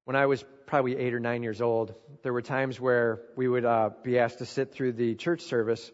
when 0.04 0.16
I 0.16 0.26
was 0.26 0.44
probably 0.66 0.96
eight 0.96 1.14
or 1.14 1.20
nine 1.20 1.42
years 1.42 1.61
old, 1.61 1.94
there 2.22 2.33
were 2.33 2.42
times 2.42 2.80
where 2.80 3.20
we 3.37 3.48
would 3.48 3.64
uh, 3.64 3.90
be 4.02 4.18
asked 4.18 4.38
to 4.38 4.46
sit 4.46 4.72
through 4.72 4.92
the 4.92 5.14
church 5.14 5.42
service, 5.42 5.90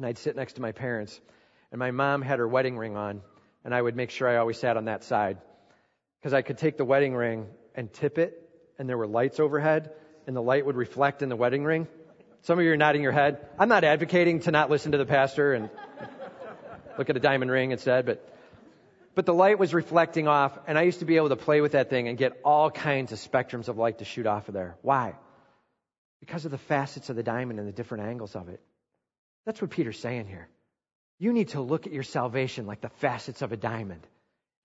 and 0.00 0.06
I'd 0.06 0.16
sit 0.16 0.34
next 0.34 0.54
to 0.54 0.62
my 0.62 0.72
parents. 0.72 1.20
And 1.70 1.78
my 1.78 1.90
mom 1.90 2.22
had 2.22 2.38
her 2.38 2.48
wedding 2.48 2.78
ring 2.78 2.96
on, 2.96 3.20
and 3.66 3.74
I 3.74 3.82
would 3.82 3.94
make 3.94 4.08
sure 4.08 4.26
I 4.26 4.38
always 4.38 4.56
sat 4.56 4.78
on 4.78 4.86
that 4.86 5.04
side. 5.04 5.36
Because 6.18 6.32
I 6.32 6.40
could 6.40 6.56
take 6.56 6.78
the 6.78 6.86
wedding 6.86 7.14
ring 7.14 7.48
and 7.74 7.92
tip 7.92 8.16
it, 8.16 8.48
and 8.78 8.88
there 8.88 8.96
were 8.96 9.06
lights 9.06 9.38
overhead, 9.38 9.90
and 10.26 10.34
the 10.34 10.40
light 10.40 10.64
would 10.64 10.76
reflect 10.76 11.20
in 11.20 11.28
the 11.28 11.36
wedding 11.36 11.64
ring. 11.64 11.86
Some 12.40 12.58
of 12.58 12.64
you 12.64 12.72
are 12.72 12.78
nodding 12.78 13.02
your 13.02 13.12
head. 13.12 13.46
I'm 13.58 13.68
not 13.68 13.84
advocating 13.84 14.40
to 14.40 14.50
not 14.50 14.70
listen 14.70 14.92
to 14.92 14.98
the 14.98 15.04
pastor 15.04 15.52
and 15.52 15.68
look 16.96 17.10
at 17.10 17.16
a 17.18 17.20
diamond 17.20 17.50
ring 17.50 17.72
instead, 17.72 18.06
but 18.06 18.26
but 19.14 19.26
the 19.26 19.34
light 19.34 19.58
was 19.58 19.74
reflecting 19.74 20.28
off, 20.28 20.58
and 20.66 20.78
I 20.78 20.82
used 20.82 21.00
to 21.00 21.04
be 21.04 21.16
able 21.16 21.28
to 21.28 21.36
play 21.36 21.60
with 21.60 21.72
that 21.72 21.90
thing 21.90 22.08
and 22.08 22.16
get 22.16 22.40
all 22.42 22.70
kinds 22.70 23.12
of 23.12 23.18
spectrums 23.18 23.68
of 23.68 23.76
light 23.76 23.98
to 23.98 24.06
shoot 24.06 24.24
off 24.24 24.48
of 24.48 24.54
there. 24.54 24.78
Why? 24.80 25.16
Because 26.20 26.46
of 26.46 26.52
the 26.52 26.58
facets 26.72 27.10
of 27.10 27.16
the 27.16 27.22
diamond 27.22 27.58
and 27.58 27.68
the 27.68 27.72
different 27.72 28.04
angles 28.04 28.34
of 28.34 28.48
it. 28.48 28.62
That's 29.46 29.60
what 29.60 29.70
Peter's 29.70 29.98
saying 29.98 30.26
here. 30.26 30.48
You 31.18 31.32
need 31.32 31.48
to 31.48 31.60
look 31.60 31.86
at 31.86 31.92
your 31.92 32.02
salvation 32.02 32.66
like 32.66 32.80
the 32.80 32.88
facets 32.88 33.42
of 33.42 33.52
a 33.52 33.56
diamond 33.56 34.06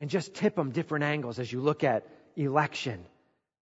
and 0.01 0.09
just 0.09 0.35
tip 0.35 0.55
them 0.55 0.71
different 0.71 1.05
angles 1.05 1.39
as 1.39 1.51
you 1.51 1.61
look 1.61 1.83
at 1.83 2.07
election, 2.35 3.03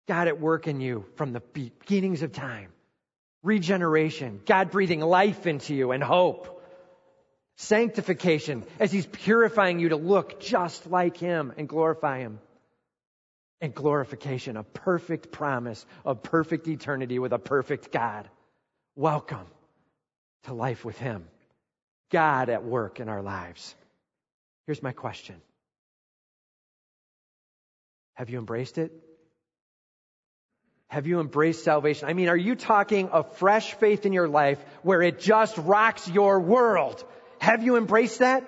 God 0.08 0.28
at 0.28 0.40
work 0.40 0.66
in 0.66 0.80
you 0.80 1.04
from 1.16 1.32
the 1.32 1.40
beginnings 1.40 2.22
of 2.22 2.32
time, 2.32 2.70
regeneration, 3.42 4.40
God 4.46 4.70
breathing 4.70 5.00
life 5.00 5.46
into 5.46 5.74
you 5.74 5.92
and 5.92 6.02
hope 6.02 6.56
Sanctification, 7.56 8.64
as 8.78 8.92
He's 8.92 9.06
purifying 9.06 9.78
you 9.78 9.88
to 9.88 9.96
look 9.96 10.40
just 10.40 10.86
like 10.86 11.16
Him 11.16 11.54
and 11.56 11.68
glorify 11.68 12.18
Him. 12.18 12.38
And 13.62 13.74
glorification, 13.74 14.58
a 14.58 14.62
perfect 14.62 15.32
promise 15.32 15.84
of 16.04 16.22
perfect 16.22 16.68
eternity 16.68 17.18
with 17.18 17.32
a 17.32 17.38
perfect 17.38 17.90
God. 17.90 18.28
Welcome 18.94 19.46
to 20.44 20.54
life 20.54 20.84
with 20.84 20.98
Him. 20.98 21.26
God 22.10 22.48
at 22.48 22.64
work 22.64 23.00
in 23.00 23.08
our 23.08 23.22
lives. 23.22 23.74
Here's 24.66 24.82
my 24.82 24.92
question 24.92 25.36
Have 28.14 28.30
you 28.30 28.38
embraced 28.38 28.78
it? 28.78 28.92
Have 30.88 31.06
you 31.06 31.18
embraced 31.20 31.64
salvation? 31.64 32.08
I 32.08 32.12
mean, 32.12 32.28
are 32.28 32.36
you 32.36 32.54
talking 32.54 33.10
a 33.12 33.24
fresh 33.24 33.74
faith 33.74 34.06
in 34.06 34.12
your 34.12 34.28
life 34.28 34.58
where 34.82 35.02
it 35.02 35.18
just 35.18 35.58
rocks 35.58 36.08
your 36.08 36.38
world? 36.40 37.04
Have 37.40 37.64
you 37.64 37.76
embraced 37.76 38.20
that? 38.20 38.44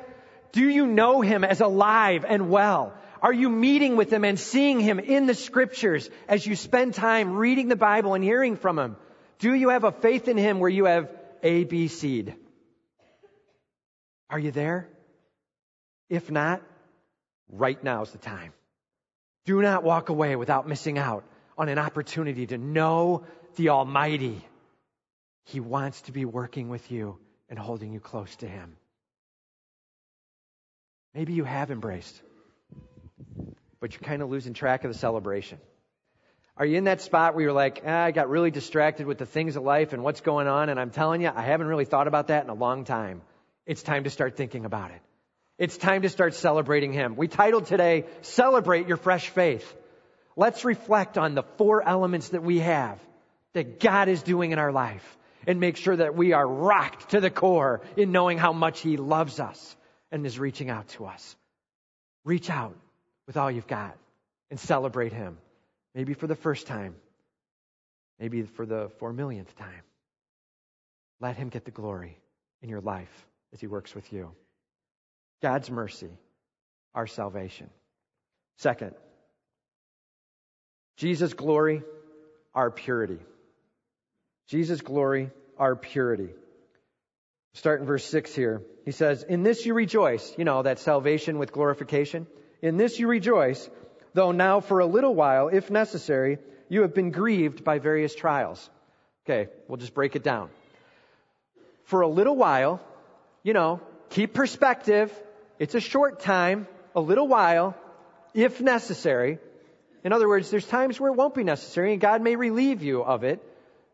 Do 0.53 0.69
you 0.69 0.87
know 0.87 1.21
Him 1.21 1.45
as 1.45 1.61
alive 1.61 2.25
and 2.27 2.49
well? 2.49 2.95
Are 3.21 3.33
you 3.33 3.49
meeting 3.49 3.97
with 3.97 4.13
Him 4.13 4.25
and 4.25 4.39
seeing 4.39 4.79
Him 4.79 5.01
in 5.01 5.27
the 5.27 5.35
scriptures 5.35 6.09
as 6.29 6.47
you 6.47 6.55
spend 6.55 6.95
time 6.95 7.35
reading 7.35 7.69
the 7.69 7.77
Bible 7.77 8.15
and 8.15 8.23
hearing 8.23 8.57
from 8.57 8.79
Him? 8.79 8.97
Do 9.41 9.53
you 9.53 9.71
have 9.71 9.85
a 9.85 9.93
faith 9.93 10.29
in 10.29 10.37
Him 10.37 10.61
where 10.61 10.71
you 10.71 10.85
have 10.85 11.11
ABC'd? 11.43 12.33
Are 14.31 14.39
you 14.39 14.51
there? 14.51 14.89
If 16.09 16.31
not, 16.31 16.63
right 17.51 17.83
now 17.83 18.03
is 18.03 18.11
the 18.11 18.19
time. 18.19 18.53
Do 19.47 19.63
not 19.63 19.83
walk 19.83 20.09
away 20.09 20.37
without 20.37 20.69
missing 20.69 20.99
out 20.99 21.25
on 21.57 21.69
an 21.69 21.79
opportunity 21.79 22.47
to 22.47 22.59
know 22.59 23.25
the 23.57 23.71
Almighty. 23.71 24.45
He 25.45 25.61
wants 25.61 26.03
to 26.03 26.13
be 26.13 26.25
working 26.25 26.69
with 26.69 26.91
you 26.91 27.19
and 27.49 27.59
holding 27.59 27.93
you 27.93 28.01
close 28.01 28.35
to 28.37 28.47
Him. 28.47 28.77
Maybe 31.15 31.33
you 31.33 31.45
have 31.45 31.71
embraced, 31.71 32.21
but 33.81 33.93
you're 33.93 34.01
kind 34.01 34.23
of 34.23 34.31
losing 34.31 34.53
track 34.53 34.85
of 34.85 34.93
the 34.93 34.99
celebration. 34.99 35.59
Are 36.59 36.67
you 36.67 36.77
in 36.77 36.85
that 36.85 37.01
spot 37.01 37.35
where 37.35 37.45
you're 37.45 37.53
like, 37.53 37.83
ah, 37.87 38.03
I 38.05 38.11
got 38.11 38.29
really 38.29 38.51
distracted 38.51 39.07
with 39.07 39.19
the 39.19 39.27
things 39.27 39.55
of 39.55 39.63
life 39.63 39.93
and 39.93 40.03
what's 40.03 40.21
going 40.21 40.49
on, 40.49 40.71
and 40.71 40.81
I'm 40.81 40.91
telling 40.91 41.23
you, 41.23 41.31
I 41.33 41.43
haven't 41.43 41.69
really 41.69 41.85
thought 41.85 42.09
about 42.09 42.29
that 42.29 42.43
in 42.43 42.51
a 42.51 42.55
long 42.55 42.85
time. 42.85 43.23
It's 43.65 43.83
time 43.83 44.05
to 44.05 44.11
start 44.11 44.37
thinking 44.37 44.65
about 44.65 44.91
it. 44.91 45.01
It's 45.57 45.77
time 45.77 46.03
to 46.03 46.09
start 46.09 46.35
celebrating 46.35 46.93
Him. 46.93 47.15
We 47.15 47.29
titled 47.29 47.67
today, 47.67 48.07
Celebrate 48.23 48.89
Your 48.89 48.97
Fresh 48.97 49.29
Faith. 49.29 49.73
Let's 50.35 50.65
reflect 50.65 51.17
on 51.17 51.37
the 51.37 51.45
four 51.59 51.87
elements 51.87 52.31
that 52.31 52.43
we 52.43 52.59
have 52.59 52.99
that 53.53 53.79
God 53.79 54.09
is 54.09 54.23
doing 54.25 54.51
in 54.51 54.59
our 54.59 54.73
life 54.73 55.17
and 55.47 55.61
make 55.61 55.77
sure 55.77 55.97
that 55.97 56.17
we 56.17 56.33
are 56.33 56.47
rocked 56.47 57.11
to 57.11 57.21
the 57.21 57.31
core 57.31 57.83
in 57.97 58.11
knowing 58.11 58.37
how 58.37 58.53
much 58.53 58.81
He 58.81 58.97
loves 58.97 59.39
us 59.39 59.77
and 60.11 60.27
is 60.27 60.41
reaching 60.41 60.71
out 60.71 60.89
to 60.89 61.07
us. 61.07 61.37
Reach 62.25 62.51
out 62.51 62.77
with 63.29 63.37
all 63.37 63.49
you've 63.49 63.69
got 63.69 63.97
and 64.51 64.59
celebrate 64.59 65.13
Him. 65.13 65.39
Maybe 65.95 66.15
for 66.15 66.27
the 66.27 66.37
first 66.37 66.67
time, 66.67 66.95
maybe 68.19 68.43
for 68.43 68.67
the 68.67 68.91
four 68.99 69.13
millionth 69.13 69.55
time. 69.57 69.83
Let 71.21 71.37
Him 71.37 71.49
get 71.49 71.65
the 71.65 71.71
glory 71.71 72.19
in 72.63 72.69
your 72.69 72.81
life 72.81 73.27
as 73.53 73.61
He 73.61 73.67
works 73.67 73.95
with 73.95 74.13
you. 74.13 74.33
God's 75.43 75.71
mercy, 75.71 76.11
our 76.95 77.07
salvation. 77.07 77.71
Second, 78.59 78.95
Jesus' 80.97 81.33
glory, 81.33 81.83
our 82.55 82.71
purity. 82.71 83.19
Jesus' 84.49 84.81
glory, 84.81 85.31
our 85.59 85.77
purity. 85.77 86.31
Start 87.55 87.81
in 87.81 87.87
verse 87.87 88.05
6 88.05 88.35
here. 88.35 88.63
He 88.85 88.93
says, 88.93 89.23
In 89.23 89.43
this 89.43 89.65
you 89.65 89.75
rejoice. 89.75 90.35
You 90.37 90.45
know, 90.45 90.63
that 90.63 90.79
salvation 90.79 91.39
with 91.39 91.53
glorification. 91.53 92.27
In 92.63 92.77
this 92.77 92.99
you 92.99 93.07
rejoice, 93.07 93.69
though 94.15 94.33
now 94.33 94.61
for 94.61 94.81
a 94.81 94.87
little 94.87 95.15
while, 95.15 95.49
if 95.49 95.71
necessary, 95.71 96.39
you 96.69 96.83
have 96.83 96.95
been 96.95 97.11
grieved 97.11 97.65
by 97.65 97.79
various 97.79 98.15
trials. 98.15 98.69
Okay, 99.25 99.51
we'll 99.67 99.77
just 99.77 99.95
break 99.95 100.17
it 100.17 100.23
down. 100.23 100.51
For 101.85 102.01
a 102.03 102.09
little 102.09 102.37
while, 102.37 102.81
you 103.43 103.53
know, 103.53 103.81
keep 104.11 104.35
perspective. 104.35 105.13
It's 105.59 105.75
a 105.75 105.81
short 105.81 106.21
time, 106.21 106.67
a 106.95 107.01
little 107.01 107.29
while, 107.29 107.77
if 108.35 108.61
necessary. 108.61 109.39
In 110.05 110.13
other 110.13 110.29
words, 110.29 110.51
there's 110.51 110.67
times 110.67 111.01
where 111.01 111.11
it 111.11 111.17
won't 111.17 111.35
be 111.35 111.45
necessary 111.45 111.93
and 111.93 112.01
God 112.01 112.23
may 112.23 112.37
relieve 112.37 112.83
you 112.83 113.03
of 113.03 113.25
it, 113.25 113.43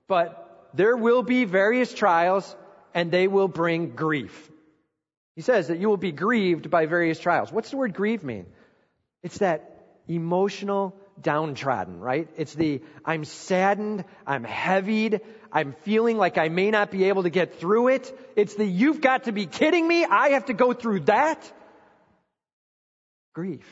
but 0.07 0.69
there 0.75 0.97
will 0.97 1.23
be 1.23 1.45
various 1.45 1.93
trials 1.93 2.55
and 2.93 3.11
they 3.11 3.27
will 3.27 3.49
bring 3.49 3.91
grief. 3.91 4.51
He 5.35 5.43
says 5.43 5.69
that 5.69 5.79
you 5.79 5.89
will 5.89 5.97
be 5.97 6.13
grieved 6.13 6.71
by 6.71 6.87
various 6.87 7.19
trials. 7.19 7.51
What's 7.51 7.71
the 7.71 7.77
word 7.77 7.95
grieve 7.95 8.23
mean? 8.23 8.47
It's 9.23 9.39
that 9.39 9.74
emotional 10.09 10.95
downtrodden, 11.21 12.01
right? 12.01 12.29
It's 12.37 12.55
the 12.55 12.83
I'm 13.05 13.25
saddened, 13.25 14.05
I'm 14.27 14.45
heavied, 14.45 15.21
I'm 15.53 15.73
feeling 15.83 16.17
like 16.17 16.39
I 16.39 16.49
may 16.49 16.71
not 16.71 16.91
be 16.91 17.05
able 17.05 17.23
to 17.23 17.31
get 17.31 17.61
through 17.61 17.89
it. 17.89 18.19
It's 18.37 18.55
the 18.55 18.65
you've 18.65 19.01
got 19.01 19.25
to 19.25 19.33
be 19.33 19.47
kidding 19.47 19.87
me, 19.87 20.05
I 20.05 20.31
have 20.31 20.47
to 20.47 20.55
go 20.55 20.73
through 20.73 21.01
that. 21.01 21.53
Grief. 23.35 23.67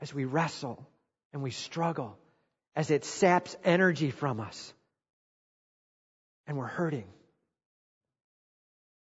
As 0.00 0.12
we 0.12 0.24
wrestle 0.24 0.84
and 1.32 1.42
we 1.42 1.50
struggle, 1.50 2.18
as 2.74 2.90
it 2.90 3.04
saps 3.04 3.56
energy 3.64 4.10
from 4.10 4.40
us, 4.40 4.74
and 6.46 6.56
we're 6.56 6.66
hurting. 6.66 7.06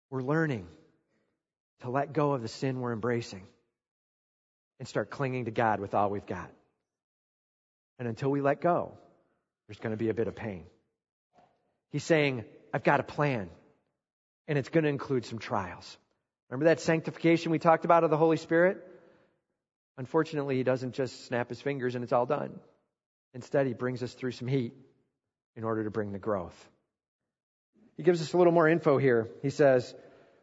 We're 0.09 0.23
learning 0.23 0.67
to 1.81 1.89
let 1.89 2.13
go 2.13 2.31
of 2.31 2.41
the 2.41 2.47
sin 2.47 2.79
we're 2.79 2.93
embracing 2.93 3.43
and 4.79 4.87
start 4.87 5.09
clinging 5.09 5.45
to 5.45 5.51
God 5.51 5.79
with 5.79 5.93
all 5.93 6.09
we've 6.09 6.25
got. 6.25 6.49
And 7.99 8.07
until 8.07 8.29
we 8.29 8.41
let 8.41 8.61
go, 8.61 8.97
there's 9.67 9.79
going 9.79 9.91
to 9.91 9.97
be 9.97 10.09
a 10.09 10.13
bit 10.13 10.27
of 10.27 10.35
pain. 10.35 10.65
He's 11.89 12.03
saying, 12.03 12.45
I've 12.73 12.83
got 12.83 12.99
a 12.99 13.03
plan, 13.03 13.49
and 14.47 14.57
it's 14.57 14.69
going 14.69 14.83
to 14.83 14.89
include 14.89 15.25
some 15.25 15.39
trials. 15.39 15.97
Remember 16.49 16.65
that 16.65 16.79
sanctification 16.79 17.51
we 17.51 17.59
talked 17.59 17.85
about 17.85 18.03
of 18.03 18.09
the 18.09 18.17
Holy 18.17 18.37
Spirit? 18.37 18.85
Unfortunately, 19.97 20.55
he 20.55 20.63
doesn't 20.63 20.93
just 20.93 21.25
snap 21.25 21.49
his 21.49 21.59
fingers 21.59 21.95
and 21.95 22.03
it's 22.03 22.13
all 22.13 22.25
done. 22.25 22.59
Instead, 23.33 23.67
he 23.67 23.73
brings 23.73 24.03
us 24.03 24.13
through 24.13 24.31
some 24.31 24.47
heat 24.47 24.73
in 25.55 25.63
order 25.63 25.83
to 25.83 25.91
bring 25.91 26.11
the 26.11 26.19
growth. 26.19 26.55
He 27.97 28.03
gives 28.03 28.21
us 28.21 28.33
a 28.33 28.37
little 28.37 28.53
more 28.53 28.69
info 28.69 28.97
here. 28.97 29.27
He 29.41 29.49
says, 29.49 29.93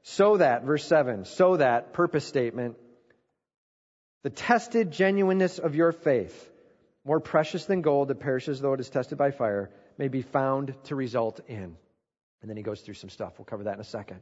so 0.02 0.36
that, 0.36 0.64
verse 0.64 0.84
7, 0.86 1.24
so 1.24 1.56
that, 1.56 1.92
purpose 1.92 2.26
statement, 2.26 2.76
the 4.24 4.30
tested 4.30 4.90
genuineness 4.90 5.58
of 5.58 5.76
your 5.76 5.92
faith, 5.92 6.50
more 7.04 7.20
precious 7.20 7.66
than 7.66 7.82
gold 7.82 8.08
that 8.08 8.20
perishes 8.20 8.58
though 8.58 8.72
it 8.72 8.80
is 8.80 8.88
tested 8.88 9.18
by 9.18 9.30
fire, 9.30 9.70
may 9.98 10.08
be 10.08 10.22
found 10.22 10.74
to 10.84 10.96
result 10.96 11.40
in. 11.46 11.76
And 12.40 12.50
then 12.50 12.56
he 12.56 12.62
goes 12.62 12.80
through 12.80 12.94
some 12.94 13.10
stuff. 13.10 13.34
We'll 13.38 13.44
cover 13.44 13.64
that 13.64 13.74
in 13.74 13.80
a 13.80 13.84
second. 13.84 14.20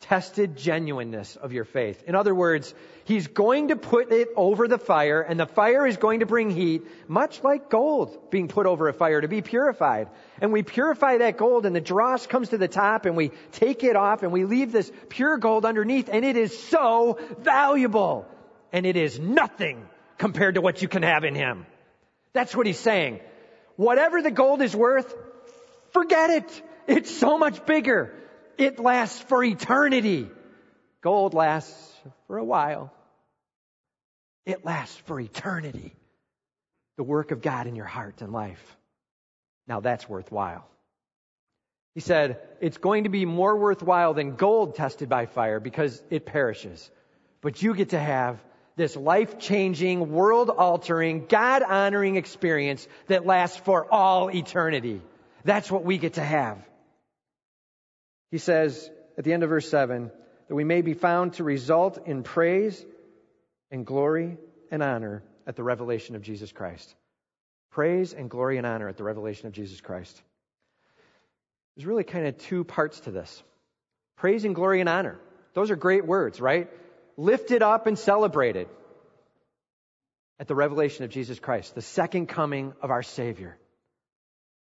Tested 0.00 0.56
genuineness 0.56 1.36
of 1.36 1.52
your 1.52 1.64
faith. 1.64 2.02
In 2.06 2.14
other 2.14 2.34
words, 2.34 2.74
he's 3.04 3.26
going 3.26 3.68
to 3.68 3.76
put 3.76 4.10
it 4.10 4.28
over 4.36 4.68
the 4.68 4.78
fire, 4.78 5.20
and 5.20 5.38
the 5.38 5.46
fire 5.46 5.86
is 5.86 5.98
going 5.98 6.20
to 6.20 6.26
bring 6.26 6.50
heat, 6.50 6.86
much 7.06 7.42
like 7.42 7.70
gold 7.70 8.30
being 8.30 8.48
put 8.48 8.66
over 8.66 8.88
a 8.88 8.94
fire 8.94 9.20
to 9.20 9.28
be 9.28 9.42
purified. 9.42 10.08
And 10.40 10.50
we 10.52 10.62
purify 10.62 11.18
that 11.18 11.36
gold, 11.36 11.66
and 11.66 11.76
the 11.76 11.80
dross 11.80 12.26
comes 12.26 12.50
to 12.50 12.58
the 12.58 12.68
top, 12.68 13.04
and 13.04 13.16
we 13.16 13.32
take 13.52 13.84
it 13.84 13.96
off, 13.96 14.22
and 14.22 14.32
we 14.32 14.44
leave 14.44 14.72
this 14.72 14.90
pure 15.10 15.36
gold 15.36 15.66
underneath, 15.66 16.08
and 16.10 16.24
it 16.24 16.36
is 16.36 16.58
so 16.68 17.18
valuable. 17.38 18.26
And 18.72 18.86
it 18.86 18.96
is 18.96 19.18
nothing 19.18 19.86
compared 20.18 20.56
to 20.56 20.60
what 20.60 20.82
you 20.82 20.88
can 20.88 21.02
have 21.02 21.24
in 21.24 21.34
him. 21.34 21.66
That's 22.32 22.54
what 22.54 22.66
he's 22.66 22.78
saying. 22.78 23.20
Whatever 23.76 24.22
the 24.22 24.30
gold 24.30 24.62
is 24.62 24.74
worth, 24.74 25.14
forget 25.92 26.30
it. 26.30 26.62
It's 26.86 27.14
so 27.14 27.38
much 27.38 27.64
bigger. 27.66 28.14
It 28.58 28.78
lasts 28.78 29.20
for 29.20 29.42
eternity. 29.42 30.28
Gold 31.02 31.34
lasts 31.34 31.94
for 32.26 32.38
a 32.38 32.44
while. 32.44 32.92
It 34.44 34.64
lasts 34.64 34.96
for 35.06 35.20
eternity. 35.20 35.94
The 36.96 37.04
work 37.04 37.30
of 37.30 37.42
God 37.42 37.66
in 37.66 37.76
your 37.76 37.86
heart 37.86 38.22
and 38.22 38.32
life. 38.32 38.76
Now 39.66 39.80
that's 39.80 40.08
worthwhile. 40.08 40.66
He 41.94 42.00
said, 42.00 42.40
it's 42.60 42.78
going 42.78 43.04
to 43.04 43.10
be 43.10 43.24
more 43.24 43.56
worthwhile 43.56 44.14
than 44.14 44.36
gold 44.36 44.74
tested 44.74 45.08
by 45.08 45.26
fire 45.26 45.60
because 45.60 46.02
it 46.10 46.26
perishes. 46.26 46.90
But 47.40 47.62
you 47.62 47.74
get 47.74 47.90
to 47.90 47.98
have 47.98 48.38
this 48.76 48.94
life 48.94 49.38
changing, 49.38 50.12
world 50.12 50.50
altering, 50.50 51.26
God 51.26 51.62
honoring 51.62 52.16
experience 52.16 52.86
that 53.06 53.24
lasts 53.24 53.56
for 53.56 53.90
all 53.92 54.30
eternity. 54.30 55.00
That's 55.44 55.70
what 55.70 55.84
we 55.84 55.98
get 55.98 56.14
to 56.14 56.22
have. 56.22 56.58
He 58.30 58.38
says 58.38 58.90
at 59.16 59.24
the 59.24 59.32
end 59.32 59.42
of 59.42 59.48
verse 59.48 59.68
7 59.68 60.10
that 60.48 60.54
we 60.54 60.64
may 60.64 60.82
be 60.82 60.94
found 60.94 61.34
to 61.34 61.44
result 61.44 62.06
in 62.06 62.22
praise 62.22 62.84
and 63.70 63.86
glory 63.86 64.36
and 64.70 64.82
honor 64.82 65.22
at 65.46 65.56
the 65.56 65.62
revelation 65.62 66.16
of 66.16 66.22
Jesus 66.22 66.52
Christ. 66.52 66.94
Praise 67.70 68.12
and 68.12 68.28
glory 68.28 68.58
and 68.58 68.66
honor 68.66 68.88
at 68.88 68.96
the 68.96 69.04
revelation 69.04 69.46
of 69.46 69.52
Jesus 69.52 69.80
Christ. 69.80 70.20
There's 71.76 71.86
really 71.86 72.04
kind 72.04 72.26
of 72.26 72.38
two 72.38 72.64
parts 72.64 73.00
to 73.00 73.10
this 73.10 73.42
praise 74.16 74.44
and 74.44 74.54
glory 74.54 74.80
and 74.80 74.88
honor. 74.88 75.18
Those 75.54 75.70
are 75.70 75.76
great 75.76 76.06
words, 76.06 76.40
right? 76.40 76.68
Lifted 77.16 77.62
up 77.62 77.86
and 77.86 77.98
celebrated 77.98 78.68
at 80.38 80.48
the 80.48 80.54
revelation 80.54 81.04
of 81.04 81.10
Jesus 81.10 81.38
Christ, 81.38 81.74
the 81.74 81.82
second 81.82 82.26
coming 82.26 82.74
of 82.82 82.90
our 82.90 83.02
Savior. 83.02 83.56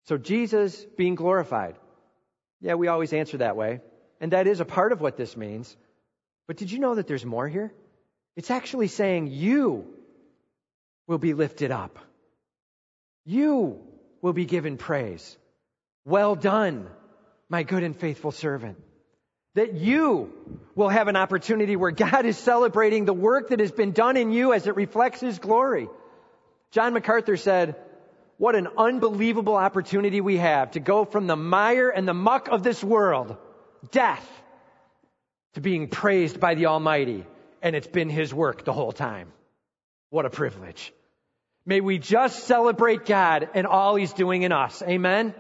So 0.06 0.18
Jesus 0.18 0.86
being 0.98 1.16
glorified. 1.16 1.76
Yeah, 2.62 2.76
we 2.76 2.88
always 2.88 3.14
answer 3.14 3.38
that 3.38 3.56
way. 3.56 3.82
And 4.22 4.32
that 4.32 4.48
is 4.48 4.60
a 4.60 4.66
part 4.66 4.92
of 4.92 5.02
what 5.02 5.18
this 5.18 5.36
means. 5.36 5.76
But 6.48 6.58
did 6.58 6.72
you 6.72 6.80
know 6.80 6.96
that 6.96 7.08
there's 7.08 7.26
more 7.26 7.48
here? 7.48 7.74
It's 8.36 8.52
actually 8.52 8.88
saying 8.88 9.28
you 9.28 9.88
will 11.08 11.18
be 11.18 11.34
lifted 11.34 11.72
up. 11.72 11.98
You 13.26 13.82
will 14.22 14.34
be 14.34 14.46
given 14.46 14.78
praise. 14.78 15.38
Well 16.06 16.36
done, 16.36 16.88
my 17.50 17.64
good 17.64 17.84
and 17.84 17.96
faithful 17.96 18.32
servant 18.32 18.78
that 19.56 19.74
you 19.74 20.32
will 20.76 20.90
have 20.90 21.08
an 21.08 21.16
opportunity 21.16 21.76
where 21.76 21.92
God 21.92 22.26
is 22.26 22.38
celebrating 22.38 23.06
the 23.06 23.14
work 23.14 23.50
that 23.50 23.60
has 23.60 23.72
been 23.72 23.92
done 23.92 24.18
in 24.18 24.32
you 24.32 24.54
as 24.54 24.68
it 24.68 24.76
reflects 24.76 25.22
His 25.22 25.40
glory. 25.40 25.88
John 26.72 26.94
MacArthur 26.94 27.38
said, 27.38 27.76
what 28.38 28.56
an 28.56 28.68
unbelievable 28.78 29.56
opportunity 29.56 30.20
we 30.20 30.38
have 30.38 30.72
to 30.72 30.82
go 30.82 31.06
from 31.06 31.26
the 31.26 31.38
mire 31.38 31.90
and 31.90 32.06
the 32.06 32.14
muck 32.14 32.50
of 32.50 32.64
this 32.64 32.84
world, 32.84 33.38
death, 33.92 34.30
to 35.54 35.62
being 35.62 35.88
praised 35.88 36.38
by 36.38 36.56
the 36.56 36.66
Almighty. 36.66 37.26
And 37.62 37.78
it's 37.78 37.88
been 37.88 38.10
His 38.10 38.34
work 38.34 38.66
the 38.66 38.74
whole 38.74 38.92
time. 38.92 39.32
What 40.10 40.26
a 40.26 40.30
privilege. 40.30 40.94
May 41.66 41.80
we 41.80 41.98
just 41.98 42.44
celebrate 42.44 43.06
God 43.06 43.50
and 43.54 43.66
all 43.66 43.96
He's 43.96 44.12
doing 44.12 44.42
in 44.44 44.52
us. 44.52 44.84
Amen? 44.84 45.34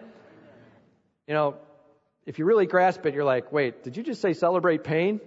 You 1.27 1.33
know, 1.33 1.55
if 2.25 2.39
you 2.39 2.45
really 2.45 2.65
grasp 2.65 3.05
it, 3.05 3.13
you're 3.13 3.23
like, 3.23 3.51
wait, 3.51 3.83
did 3.83 3.97
you 3.97 4.03
just 4.03 4.21
say 4.21 4.33
celebrate 4.33 4.83
pain? 4.83 5.21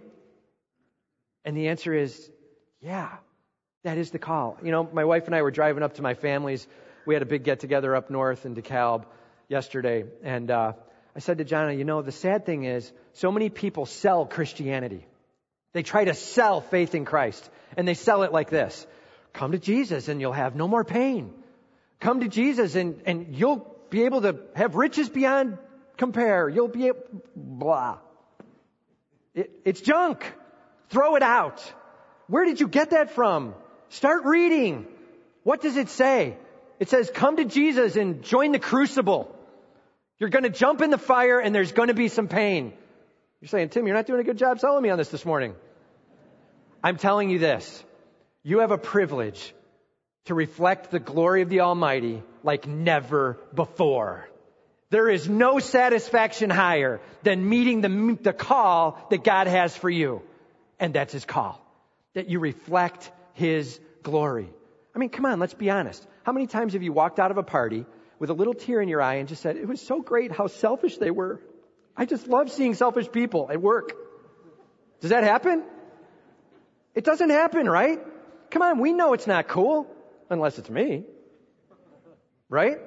And 1.45 1.57
the 1.57 1.69
answer 1.69 1.95
is, 1.95 2.31
yeah, 2.81 3.11
that 3.85 3.99
is 3.99 4.11
the 4.11 4.19
call. 4.19 4.59
You 4.63 4.73
know, 4.73 4.89
my 4.93 5.05
wife 5.05 5.27
and 5.27 5.35
I 5.35 5.43
were 5.43 5.51
driving 5.51 5.83
up 5.83 5.95
to 5.95 6.03
my 6.03 6.15
family's. 6.15 6.67
We 7.07 7.15
had 7.15 7.23
a 7.23 7.27
big 7.27 7.45
get 7.45 7.61
together 7.61 7.95
up 7.95 8.11
north 8.11 8.45
in 8.45 8.55
DeKalb 8.55 9.05
yesterday. 9.49 10.05
And 10.23 10.51
uh, 10.51 10.73
I 11.15 11.21
said 11.21 11.39
to 11.39 11.45
Jana, 11.45 11.73
you 11.73 11.85
know, 11.85 12.03
the 12.03 12.13
sad 12.13 12.45
thing 12.45 12.65
is, 12.65 12.93
so 13.13 13.31
many 13.31 13.49
people 13.49 13.87
sell 13.87 14.27
Christianity. 14.27 15.07
They 15.73 15.83
try 15.83 16.05
to 16.05 16.15
sell 16.15 16.61
faith 16.61 16.95
in 16.95 17.05
Christ. 17.05 17.49
And 17.77 17.87
they 17.87 17.95
sell 17.95 18.25
it 18.25 18.33
like 18.33 18.51
this 18.51 18.87
Come 19.33 19.53
to 19.53 19.59
Jesus 19.59 20.09
and 20.09 20.21
you'll 20.21 20.33
have 20.33 20.57
no 20.57 20.67
more 20.67 20.85
pain. 20.85 21.33
Come 22.01 22.21
to 22.21 22.29
Jesus 22.29 22.75
and, 22.75 23.03
and 23.07 23.37
you'll 23.37 23.75
be 23.91 24.05
able 24.05 24.23
to 24.23 24.41
have 24.55 24.75
riches 24.75 25.09
beyond 25.09 25.59
compare. 25.99 26.49
You'll 26.49 26.69
be 26.69 26.87
able, 26.87 27.03
blah. 27.37 27.99
It, 29.35 29.51
it's 29.65 29.81
junk. 29.81 30.25
Throw 30.89 31.17
it 31.17 31.23
out. 31.23 31.61
Where 32.29 32.45
did 32.45 32.61
you 32.61 32.69
get 32.69 32.91
that 32.91 33.11
from? 33.11 33.55
Start 33.91 34.25
reading. 34.25 34.87
What 35.43 35.61
does 35.61 35.77
it 35.77 35.89
say? 35.89 36.37
It 36.79 36.89
says, 36.89 37.11
come 37.13 37.37
to 37.37 37.45
Jesus 37.45 37.97
and 37.97 38.23
join 38.23 38.53
the 38.53 38.59
crucible. 38.59 39.35
You're 40.19 40.31
going 40.31 40.45
to 40.45 40.51
jump 40.51 40.81
in 40.81 40.91
the 40.91 40.99
fire 40.99 41.41
and 41.41 41.55
there's 41.55 41.73
going 41.73 41.89
to 41.89 41.95
be 41.95 42.09
some 42.09 42.29
pain. 42.29 42.73
You're 43.41 43.49
saying, 43.49 43.71
Tim, 43.71 43.87
you're 43.87 43.97
not 43.97 44.07
doing 44.07 44.21
a 44.21 44.25
good 44.25 44.39
job 44.39 44.59
selling 44.61 44.83
me 44.83 44.91
on 44.91 44.99
this 44.99 45.09
this 45.11 45.25
morning. 45.25 45.55
I'm 46.83 46.97
telling 46.97 47.31
you 47.31 47.39
this. 47.39 47.85
You 48.43 48.61
have 48.61 48.71
a 48.71 48.79
privilege 48.79 49.55
to 50.27 50.35
reflect 50.35 50.91
the 50.91 51.01
glory 51.01 51.43
of 51.43 51.49
the 51.49 51.61
Almighty 51.61 52.23
like 52.43 52.67
never 52.67 53.39
before. 53.55 54.28
There 54.91 55.11
is 55.11 55.29
no 55.29 55.59
satisfaction 55.59 56.49
higher 56.51 57.01
than 57.23 57.47
meeting 57.47 57.83
the, 57.83 58.19
the 58.23 58.33
call 58.33 58.99
that 59.11 59.23
God 59.23 59.47
has 59.47 59.77
for 59.77 59.91
you. 59.91 60.23
And 60.81 60.95
that's 60.95 61.13
His 61.13 61.25
call. 61.25 61.61
That 62.15 62.29
you 62.29 62.41
reflect 62.41 63.11
His 63.35 63.79
glory. 64.03 64.49
I 64.95 64.99
mean, 64.99 65.11
come 65.11 65.27
on, 65.27 65.39
let's 65.39 65.55
be 65.55 65.71
honest. 65.71 66.07
How 66.25 66.33
many 66.33 66.47
times 66.47 66.73
have 66.73 66.83
you 66.83 66.93
walked 66.93 67.19
out 67.19 67.31
of 67.31 67.39
a 67.39 67.43
party 67.43 67.85
with 68.19 68.31
a 68.31 68.35
little 68.35 68.55
tear 68.55 68.81
in 68.81 68.89
your 68.89 69.01
eye 69.03 69.17
and 69.17 69.29
just 69.29 69.43
said, 69.43 69.57
it 69.57 69.69
was 69.69 69.81
so 69.81 70.01
great 70.01 70.33
how 70.33 70.47
selfish 70.47 70.99
they 70.99 71.11
were. 71.11 71.41
I 71.97 72.05
just 72.05 72.27
love 72.27 72.51
seeing 72.51 72.75
selfish 72.75 73.11
people 73.11 73.49
at 73.51 73.61
work. 73.61 73.93
Does 75.01 75.11
that 75.11 75.25
happen? 75.25 75.65
It 76.95 77.05
doesn't 77.05 77.31
happen, 77.31 77.69
right? 77.69 78.01
Come 78.51 78.63
on, 78.63 78.81
we 78.81 78.93
know 78.93 79.13
it's 79.13 79.27
not 79.27 79.49
cool. 79.49 79.87
Unless 80.31 80.59
it's 80.59 80.71
me. 80.71 81.05
Right? 82.49 82.79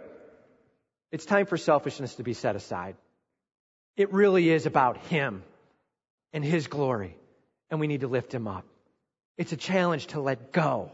It's 1.11 1.25
time 1.25 1.45
for 1.45 1.57
selfishness 1.57 2.15
to 2.15 2.23
be 2.23 2.33
set 2.33 2.55
aside. 2.55 2.95
It 3.97 4.13
really 4.13 4.49
is 4.49 4.65
about 4.65 4.97
Him 4.97 5.43
and 6.33 6.43
His 6.43 6.67
glory. 6.67 7.17
And 7.69 7.79
we 7.79 7.87
need 7.87 8.01
to 8.01 8.07
lift 8.07 8.33
Him 8.33 8.47
up. 8.47 8.65
It's 9.37 9.51
a 9.51 9.57
challenge 9.57 10.07
to 10.07 10.21
let 10.21 10.51
go 10.51 10.91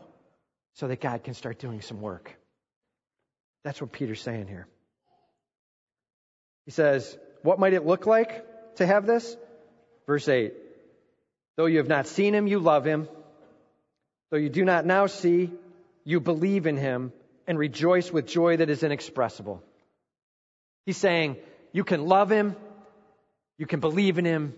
so 0.76 0.88
that 0.88 1.02
God 1.02 1.24
can 1.24 1.34
start 1.34 1.60
doing 1.60 1.82
some 1.82 2.02
work. 2.02 2.36
That's 3.64 3.82
what 3.82 3.92
Peter's 3.92 4.22
saying 4.22 4.48
here. 4.48 4.68
He 6.66 6.72
says, 6.72 7.18
What 7.42 7.60
might 7.60 7.74
it 7.74 7.86
look 7.86 8.06
like 8.06 8.76
to 8.76 8.86
have 8.86 9.06
this? 9.06 9.36
Verse 10.06 10.28
8 10.28 10.54
Though 11.58 11.66
you 11.66 11.80
have 11.80 11.88
not 11.88 12.08
seen 12.08 12.34
him, 12.34 12.48
you 12.48 12.60
love 12.60 12.86
him. 12.86 13.08
Though 14.30 14.38
you 14.38 14.50
do 14.50 14.64
not 14.64 14.86
now 14.86 15.08
see, 15.08 15.52
you 16.04 16.20
believe 16.20 16.68
in 16.68 16.78
him 16.78 17.12
and 17.48 17.58
rejoice 17.58 18.12
with 18.12 18.28
joy 18.28 18.58
that 18.58 18.70
is 18.70 18.84
inexpressible. 18.84 19.64
He's 20.88 20.98
saying, 20.98 21.36
You 21.74 21.84
can 21.84 22.06
love 22.06 22.32
him, 22.32 22.56
you 23.60 23.68
can 23.68 23.82
believe 23.82 24.18
in 24.18 24.26
him, 24.26 24.54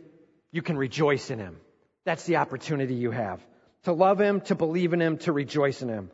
you 0.51 0.61
can 0.61 0.77
rejoice 0.77 1.31
in 1.31 1.39
him. 1.39 1.57
That's 2.05 2.23
the 2.25 2.37
opportunity 2.37 2.93
you 2.93 3.09
have. 3.09 3.43
To 3.83 3.93
love 3.93 4.21
him, 4.21 4.41
to 4.41 4.55
believe 4.55 4.93
in 4.93 5.01
him, 5.01 5.17
to 5.19 5.31
rejoice 5.33 5.81
in 5.81 5.89
him. 5.89 6.11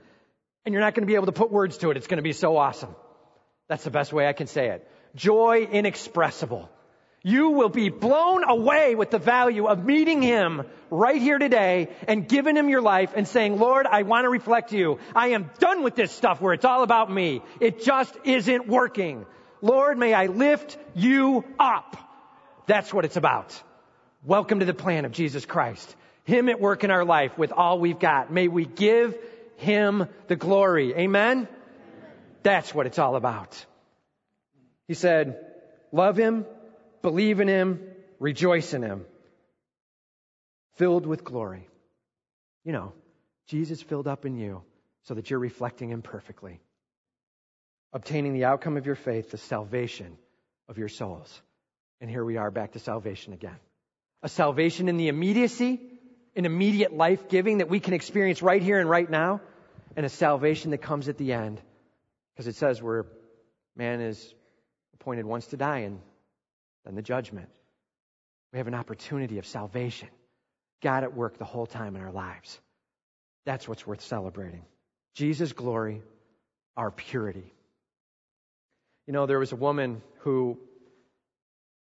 And 0.65 0.71
you're 0.71 0.82
not 0.82 0.95
going 0.95 1.04
to 1.04 1.08
be 1.08 1.15
able 1.15 1.25
to 1.25 1.34
put 1.34 1.51
words 1.51 1.78
to 1.80 1.91
it. 1.91 1.97
It's 1.97 2.08
going 2.08 2.17
to 2.17 2.23
be 2.23 2.32
so 2.32 2.56
awesome. 2.56 2.95
That's 3.67 3.84
the 3.84 3.91
best 3.91 4.13
way 4.13 4.25
I 4.25 4.32
can 4.32 4.47
say 4.47 4.69
it. 4.69 4.89
Joy 5.15 5.67
inexpressible. 5.69 6.69
You 7.21 7.49
will 7.49 7.69
be 7.69 7.89
blown 7.89 8.43
away 8.47 8.95
with 8.95 9.10
the 9.12 9.19
value 9.19 9.65
of 9.65 9.84
meeting 9.84 10.21
Him 10.21 10.63
right 10.89 11.21
here 11.21 11.39
today 11.39 11.89
and 12.08 12.25
giving 12.25 12.56
Him 12.56 12.69
your 12.69 12.82
life 12.82 13.12
and 13.15 13.28
saying, 13.28 13.60
Lord, 13.60 13.86
I 13.86 14.04
want 14.04 14.23
to 14.23 14.30
reflect 14.30 14.71
you. 14.71 14.99
I 15.13 15.30
am 15.30 15.49
done 15.60 15.84
with 15.84 15.95
this 15.95 16.12
stuff 16.13 16.39
where 16.39 16.54
it's 16.54 16.65
all 16.65 16.84
about 16.84 17.12
me. 17.12 17.41
It 17.60 17.84
just 17.84 18.15
isn't 18.23 18.67
working. 18.67 19.25
Lord, 19.61 19.97
may 19.97 20.13
I 20.13 20.27
lift 20.27 20.77
you 20.95 21.43
up. 21.59 21.97
That's 22.67 22.93
what 22.93 23.05
it's 23.05 23.17
about. 23.17 23.61
Welcome 24.23 24.59
to 24.59 24.65
the 24.65 24.73
plan 24.73 25.05
of 25.05 25.11
Jesus 25.11 25.45
Christ. 25.45 25.95
Him 26.23 26.49
at 26.49 26.59
work 26.59 26.83
in 26.83 26.91
our 26.91 27.05
life 27.05 27.37
with 27.37 27.51
all 27.51 27.79
we've 27.79 27.99
got. 27.99 28.31
May 28.31 28.47
we 28.47 28.65
give 28.65 29.17
Him 29.57 30.07
the 30.27 30.35
glory. 30.35 30.93
Amen? 30.95 31.47
That's 32.43 32.73
what 32.73 32.85
it's 32.85 32.99
all 32.99 33.15
about. 33.15 33.63
He 34.87 34.93
said, 34.93 35.39
love 35.91 36.17
Him, 36.17 36.45
believe 37.01 37.39
in 37.39 37.47
Him, 37.47 37.79
rejoice 38.19 38.73
in 38.73 38.81
Him. 38.81 39.05
Filled 40.75 41.05
with 41.05 41.23
glory. 41.23 41.69
You 42.63 42.73
know, 42.73 42.93
Jesus 43.47 43.81
filled 43.81 44.07
up 44.07 44.25
in 44.25 44.35
you 44.35 44.63
so 45.03 45.13
that 45.13 45.29
you're 45.29 45.39
reflecting 45.39 45.89
Him 45.89 46.01
perfectly. 46.01 46.59
Obtaining 47.95 48.34
the 48.34 48.43
outcome 48.43 48.75
of 48.75 48.86
your 48.86 48.95
faith, 48.95 49.31
the 49.31 49.38
salvation 49.38 50.17
of 50.67 50.77
your 50.77 50.89
souls. 50.89 51.41
And 52.01 52.10
here 52.10 52.25
we 52.25 52.36
are 52.36 52.51
back 52.51 52.73
to 52.73 52.79
salvation 52.79 53.31
again. 53.31 53.55
A 54.21 54.27
salvation 54.27 54.89
in 54.89 54.97
the 54.97 55.08
immediacy, 55.08 55.79
an 56.36 56.45
immediate 56.45 56.91
life 56.91 57.29
giving 57.29 57.60
that 57.60 57.69
we 57.69 57.79
can 57.79 57.93
experience 57.93 58.41
right 58.41 58.62
here 58.62 58.79
and 58.81 58.89
right 58.89 59.10
now, 59.10 59.39
and 59.95 60.05
a 60.05 60.10
salvation 60.10 60.71
that 60.71 60.79
comes 60.79 61.08
at 61.08 61.17
the 61.17 61.31
end. 61.31 61.62
Because 62.34 62.47
it 62.47 62.58
says 62.58 62.81
where 62.81 63.05
man 63.77 64.01
is 64.01 64.34
appointed 64.95 65.25
once 65.25 65.47
to 65.47 65.58
die 65.58 65.79
and 65.79 66.01
then 66.84 66.95
the 66.95 67.01
judgment. 67.01 67.47
We 68.51 68.58
have 68.58 68.67
an 68.67 68.75
opportunity 68.75 69.38
of 69.38 69.45
salvation. 69.45 70.10
God 70.84 71.05
at 71.05 71.15
work 71.15 71.38
the 71.38 71.45
whole 71.45 71.65
time 71.65 71.95
in 71.95 72.01
our 72.01 72.12
lives. 72.12 72.60
That's 73.45 73.69
what's 73.69 73.88
worth 73.88 74.01
celebrating. 74.01 74.65
Jesus' 75.13 75.53
glory, 75.53 76.01
our 76.75 76.91
purity. 76.91 77.53
You 79.07 79.13
know, 79.13 79.27
there 79.27 79.39
was 79.39 79.51
a 79.51 79.55
woman 79.55 80.01
who 80.19 80.57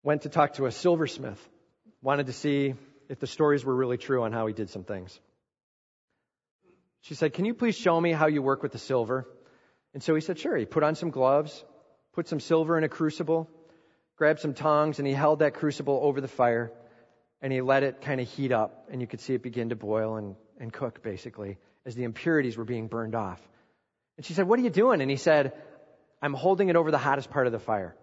went 0.04 0.21
to 0.21 0.30
talk 0.30 0.54
to 0.54 0.65
a 0.65 0.71
silversmith, 0.71 1.39
wanted 2.02 2.28
to 2.28 2.34
see 2.34 2.74
if 3.10 3.19
the 3.19 3.28
stories 3.28 3.65
were 3.65 3.76
really 3.76 3.97
true 3.97 4.24
on 4.24 4.32
how 4.32 4.47
he 4.47 4.54
did 4.54 4.69
some 4.69 4.84
things. 4.86 5.19
She 7.02 7.15
said, 7.15 7.34
Can 7.34 7.45
you 7.45 7.54
please 7.54 7.76
show 7.76 8.00
me 8.00 8.12
how 8.12 8.28
you 8.28 8.41
work 8.41 8.63
with 8.63 8.71
the 8.71 8.78
silver? 8.78 9.28
And 9.93 10.02
so 10.02 10.15
he 10.15 10.21
said, 10.21 10.39
Sure. 10.39 10.56
He 10.56 10.65
put 10.65 10.84
on 10.84 10.95
some 10.95 11.10
gloves, 11.10 11.65
put 12.13 12.28
some 12.28 12.39
silver 12.39 12.78
in 12.78 12.84
a 12.86 12.89
crucible, 12.89 13.50
grabbed 14.15 14.39
some 14.39 14.54
tongs, 14.54 15.00
and 15.00 15.08
he 15.08 15.13
held 15.13 15.39
that 15.39 15.56
crucible 15.56 16.00
over 16.02 16.21
the 16.21 16.30
fire, 16.30 16.71
and 17.41 17.52
he 17.52 17.60
let 17.60 17.84
it 17.84 18.02
kind 18.02 18.21
of 18.21 18.30
heat 18.30 18.54
up, 18.54 18.88
and 18.89 19.02
you 19.02 19.08
could 19.08 19.19
see 19.19 19.34
it 19.34 19.43
begin 19.43 19.69
to 19.69 19.76
boil 19.76 20.15
and, 20.15 20.36
and 20.60 20.71
cook, 20.71 21.04
basically, 21.04 21.58
as 21.86 21.95
the 21.95 22.04
impurities 22.04 22.56
were 22.56 22.63
being 22.63 22.88
burned 22.88 23.15
off. 23.15 23.41
And 24.15 24.26
she 24.26 24.34
said, 24.34 24.47
What 24.47 24.60
are 24.60 24.63
you 24.63 24.69
doing? 24.69 25.02
And 25.02 25.12
he 25.12 25.17
said, 25.17 25.54
I'm 26.22 26.34
holding 26.34 26.70
it 26.70 26.76
over 26.76 26.92
the 26.92 26.98
hottest 26.98 27.30
part 27.32 27.48
of 27.48 27.54
the 27.54 27.60
fire. 27.60 27.96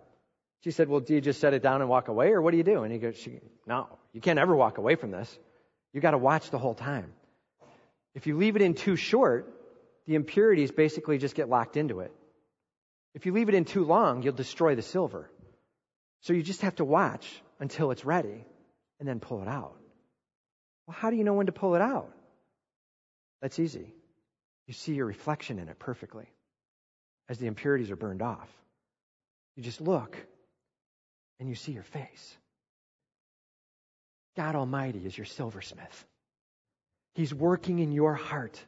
She 0.65 0.73
said, 0.73 0.89
Well, 0.89 1.01
do 1.01 1.15
you 1.15 1.21
just 1.21 1.41
set 1.41 1.55
it 1.55 1.63
down 1.63 1.81
and 1.81 1.89
walk 1.89 2.09
away, 2.09 2.33
or 2.33 2.43
what 2.43 2.51
do 2.51 2.57
you 2.57 2.65
do? 2.65 2.83
And 2.83 2.93
he 2.93 2.99
goes, 2.99 3.17
she, 3.17 3.39
No, 3.67 3.87
you 4.13 4.21
can't 4.21 4.39
ever 4.39 4.55
walk 4.55 4.79
away 4.79 4.97
from 4.97 5.11
this. 5.11 5.39
You 5.93 6.01
got 6.01 6.11
to 6.11 6.19
watch 6.19 6.51
the 6.51 6.59
whole 6.59 6.75
time. 6.75 7.13
If 8.15 8.27
you 8.27 8.37
leave 8.37 8.57
it 8.57 8.63
in 8.63 8.75
too 8.75 8.97
short, 8.97 9.55
the 10.07 10.17
impurities 10.17 10.71
basically 10.71 11.19
just 11.19 11.35
get 11.35 11.49
locked 11.49 11.77
into 11.77 12.01
it. 12.01 12.13
If 13.15 13.27
you 13.27 13.33
leave 13.33 13.49
it 13.49 13.55
in 13.55 13.65
too 13.65 13.85
long, 13.85 14.23
you'll 14.23 14.35
destroy 14.35 14.75
the 14.75 14.83
silver. 14.83 15.31
So 16.23 16.33
you 16.33 16.43
just 16.43 16.63
have 16.63 16.77
to 16.77 16.85
watch 16.85 17.27
until 17.61 17.91
it's 17.91 18.05
ready 18.05 18.45
and 18.99 19.09
then 19.09 19.21
pull 19.21 19.43
it 19.43 19.49
out. 19.49 19.77
Well, 20.87 20.97
how 20.99 21.11
do 21.11 21.17
you 21.17 21.25
know 21.25 21.35
when 21.35 21.47
to 21.47 21.53
pull 21.53 21.75
it 21.75 21.83
out? 21.83 22.13
That's 23.41 23.59
easy. 23.59 23.95
You 24.67 24.75
see 24.75 24.95
your 24.95 25.07
reflection 25.07 25.59
in 25.59 25.69
it 25.69 25.79
perfectly 25.79 26.27
as 27.29 27.39
the 27.39 27.47
impurities 27.47 27.91
are 27.91 27.97
burned 27.97 28.23
off. 28.23 28.49
You 29.57 29.63
just 29.63 29.81
look 29.81 30.17
and 31.41 31.49
you 31.49 31.55
see 31.55 31.73
your 31.73 31.83
face. 31.83 32.37
God 34.37 34.55
Almighty 34.55 35.05
is 35.05 35.17
your 35.17 35.27
silversmith. 35.27 36.05
He's 37.15 37.35
working 37.35 37.81
in 37.81 37.91
your 37.91 38.15
heart 38.15 38.63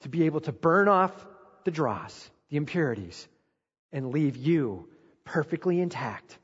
to 0.00 0.08
be 0.08 0.24
able 0.24 0.40
to 0.40 0.52
burn 0.52 0.88
off 0.88 1.12
the 1.64 1.70
dross, 1.70 2.30
the 2.48 2.56
impurities, 2.56 3.28
and 3.92 4.10
leave 4.10 4.36
you 4.36 4.88
perfectly 5.24 5.80
intact 5.80 6.38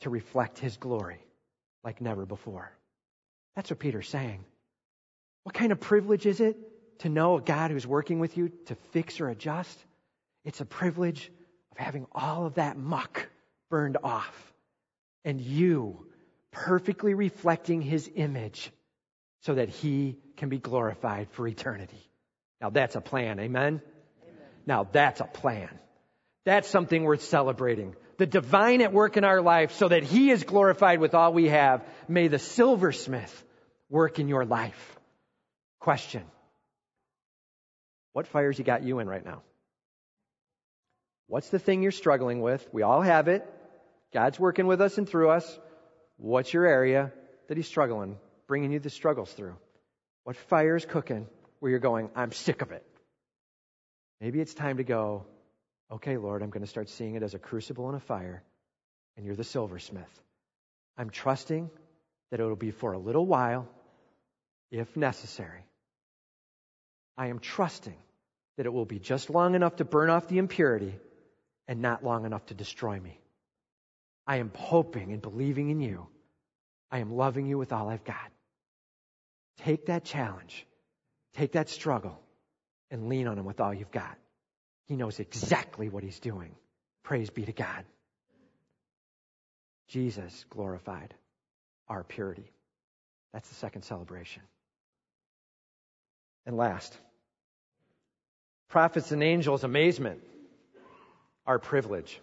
to 0.00 0.10
reflect 0.10 0.58
His 0.58 0.76
glory 0.76 1.18
like 1.82 2.00
never 2.00 2.26
before. 2.26 2.70
That's 3.56 3.70
what 3.70 3.78
Peter's 3.80 4.08
saying. 4.08 4.44
What 5.42 5.54
kind 5.54 5.72
of 5.72 5.80
privilege 5.80 6.26
is 6.26 6.40
it 6.40 6.56
to 7.00 7.08
know 7.08 7.36
a 7.36 7.40
God 7.40 7.70
who's 7.70 7.86
working 7.86 8.20
with 8.20 8.36
you 8.36 8.52
to 8.66 8.74
fix 8.92 9.20
or 9.20 9.28
adjust? 9.28 9.76
It's 10.44 10.60
a 10.60 10.64
privilege 10.64 11.30
of 11.72 11.78
having 11.78 12.06
all 12.12 12.46
of 12.46 12.54
that 12.54 12.76
muck 12.76 13.28
burned 13.68 13.98
off 14.02 14.52
and 15.24 15.40
you 15.40 16.06
perfectly 16.50 17.14
reflecting 17.14 17.82
His 17.82 18.10
image 18.14 18.70
so 19.42 19.54
that 19.54 19.68
He 19.68 20.18
can 20.36 20.48
be 20.48 20.58
glorified 20.58 21.28
for 21.30 21.46
eternity. 21.46 22.10
Now 22.60 22.70
that's 22.70 22.96
a 22.96 23.00
plan, 23.00 23.38
amen? 23.38 23.80
amen? 23.82 23.82
Now 24.66 24.88
that's 24.90 25.20
a 25.20 25.24
plan. 25.24 25.70
That's 26.44 26.68
something 26.68 27.04
worth 27.04 27.22
celebrating. 27.22 27.94
The 28.16 28.26
divine 28.26 28.80
at 28.80 28.92
work 28.92 29.16
in 29.16 29.24
our 29.24 29.40
life 29.40 29.72
so 29.72 29.88
that 29.88 30.02
He 30.02 30.30
is 30.30 30.44
glorified 30.44 31.00
with 31.00 31.14
all 31.14 31.32
we 31.32 31.48
have. 31.48 31.84
May 32.08 32.28
the 32.28 32.38
silversmith 32.38 33.44
work 33.88 34.18
in 34.18 34.28
your 34.28 34.44
life. 34.44 34.98
Question. 35.80 36.22
What 38.12 38.26
fires 38.26 38.58
you 38.58 38.64
got 38.64 38.82
you 38.82 38.98
in 38.98 39.08
right 39.08 39.24
now? 39.24 39.42
What's 41.30 41.48
the 41.48 41.60
thing 41.60 41.80
you're 41.80 41.92
struggling 41.92 42.40
with? 42.40 42.68
We 42.72 42.82
all 42.82 43.02
have 43.02 43.28
it. 43.28 43.46
God's 44.12 44.40
working 44.40 44.66
with 44.66 44.80
us 44.80 44.98
and 44.98 45.08
through 45.08 45.30
us. 45.30 45.58
What's 46.16 46.52
your 46.52 46.66
area 46.66 47.12
that 47.46 47.56
He's 47.56 47.68
struggling, 47.68 48.18
bringing 48.48 48.72
you 48.72 48.80
the 48.80 48.90
struggles 48.90 49.32
through? 49.32 49.54
What 50.24 50.34
fire 50.34 50.74
is 50.74 50.84
cooking 50.84 51.28
where 51.60 51.70
you're 51.70 51.78
going, 51.78 52.10
I'm 52.16 52.32
sick 52.32 52.62
of 52.62 52.72
it? 52.72 52.84
Maybe 54.20 54.40
it's 54.40 54.54
time 54.54 54.78
to 54.78 54.82
go, 54.82 55.24
okay, 55.92 56.16
Lord, 56.16 56.42
I'm 56.42 56.50
going 56.50 56.64
to 56.64 56.68
start 56.68 56.88
seeing 56.88 57.14
it 57.14 57.22
as 57.22 57.34
a 57.34 57.38
crucible 57.38 57.86
and 57.86 57.96
a 57.96 58.00
fire, 58.00 58.42
and 59.16 59.24
you're 59.24 59.36
the 59.36 59.44
silversmith. 59.44 60.10
I'm 60.98 61.10
trusting 61.10 61.70
that 62.32 62.40
it'll 62.40 62.56
be 62.56 62.72
for 62.72 62.90
a 62.90 62.98
little 62.98 63.24
while, 63.24 63.68
if 64.72 64.96
necessary. 64.96 65.64
I 67.16 67.28
am 67.28 67.38
trusting 67.38 67.96
that 68.56 68.66
it 68.66 68.72
will 68.72 68.84
be 68.84 68.98
just 68.98 69.30
long 69.30 69.54
enough 69.54 69.76
to 69.76 69.84
burn 69.84 70.10
off 70.10 70.26
the 70.26 70.38
impurity 70.38 70.92
and 71.70 71.80
not 71.80 72.04
long 72.04 72.26
enough 72.26 72.44
to 72.46 72.54
destroy 72.54 72.98
me. 72.98 73.20
I 74.26 74.38
am 74.38 74.50
hoping 74.52 75.12
and 75.12 75.22
believing 75.22 75.70
in 75.70 75.80
you. 75.80 76.08
I 76.90 76.98
am 76.98 77.14
loving 77.14 77.46
you 77.46 77.58
with 77.58 77.72
all 77.72 77.88
I've 77.88 78.02
got. 78.02 78.32
Take 79.58 79.86
that 79.86 80.04
challenge, 80.04 80.66
take 81.34 81.52
that 81.52 81.68
struggle, 81.68 82.20
and 82.90 83.08
lean 83.08 83.28
on 83.28 83.38
Him 83.38 83.44
with 83.44 83.60
all 83.60 83.72
you've 83.72 83.92
got. 83.92 84.18
He 84.88 84.96
knows 84.96 85.20
exactly 85.20 85.88
what 85.88 86.02
He's 86.02 86.18
doing. 86.18 86.56
Praise 87.04 87.30
be 87.30 87.44
to 87.44 87.52
God. 87.52 87.84
Jesus 89.86 90.44
glorified 90.50 91.14
our 91.88 92.02
purity. 92.02 92.50
That's 93.32 93.48
the 93.48 93.54
second 93.54 93.82
celebration. 93.82 94.42
And 96.46 96.56
last, 96.56 96.98
prophets 98.70 99.12
and 99.12 99.22
angels' 99.22 99.62
amazement, 99.62 100.20
our 101.50 101.58
privilege. 101.58 102.20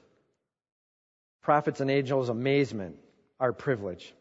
Prophets 1.43 1.81
and 1.81 1.91
angels' 1.91 2.29
amazement, 2.29 2.95
our 3.41 3.51
privilege. 3.51 4.13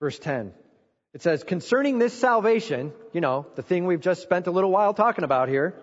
Verse 0.00 0.18
10. 0.18 0.52
It 1.14 1.22
says, 1.22 1.44
concerning 1.44 2.00
this 2.00 2.12
salvation, 2.12 2.92
you 3.12 3.20
know, 3.20 3.46
the 3.54 3.62
thing 3.62 3.86
we've 3.86 4.00
just 4.00 4.22
spent 4.22 4.48
a 4.48 4.50
little 4.50 4.72
while 4.72 4.94
talking 4.94 5.22
about 5.22 5.48
here, 5.48 5.76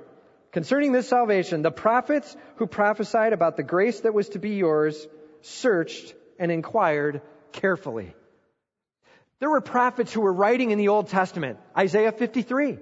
concerning 0.51 0.91
this 0.91 1.07
salvation, 1.07 1.61
the 1.61 1.71
prophets 1.71 2.35
who 2.57 2.67
prophesied 2.67 3.31
about 3.31 3.55
the 3.55 3.63
grace 3.63 4.01
that 4.01 4.13
was 4.13 4.27
to 4.29 4.39
be 4.39 4.55
yours 4.55 5.07
searched 5.41 6.13
and 6.37 6.51
inquired 6.51 7.21
carefully. 7.53 8.13
There 9.39 9.49
were 9.49 9.61
prophets 9.61 10.11
who 10.11 10.19
were 10.19 10.33
writing 10.33 10.71
in 10.71 10.77
the 10.77 10.89
Old 10.89 11.07
Testament, 11.07 11.59
Isaiah 11.77 12.11
53, 12.11 12.77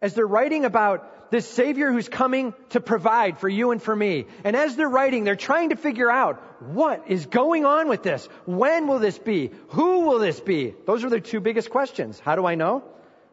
as 0.00 0.14
they're 0.14 0.24
writing 0.24 0.64
about 0.64 1.08
this 1.32 1.48
Savior 1.48 1.90
who's 1.90 2.10
coming 2.10 2.52
to 2.68 2.80
provide 2.80 3.38
for 3.38 3.48
you 3.48 3.70
and 3.70 3.82
for 3.82 3.96
me. 3.96 4.26
And 4.44 4.54
as 4.54 4.76
they're 4.76 4.86
writing, 4.86 5.24
they're 5.24 5.34
trying 5.34 5.70
to 5.70 5.76
figure 5.76 6.10
out 6.10 6.36
what 6.60 7.04
is 7.08 7.24
going 7.24 7.64
on 7.64 7.88
with 7.88 8.02
this? 8.02 8.26
When 8.44 8.86
will 8.86 8.98
this 8.98 9.18
be? 9.18 9.50
Who 9.68 10.00
will 10.00 10.18
this 10.18 10.38
be? 10.40 10.74
Those 10.86 11.04
are 11.04 11.08
their 11.08 11.20
two 11.20 11.40
biggest 11.40 11.70
questions. 11.70 12.20
How 12.20 12.36
do 12.36 12.44
I 12.44 12.54
know? 12.54 12.84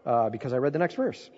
Uh, 0.05 0.29
because 0.29 0.53
I 0.53 0.59
read 0.59 0.71
the 0.71 0.79
next 0.79 0.95
verse. 0.95 1.29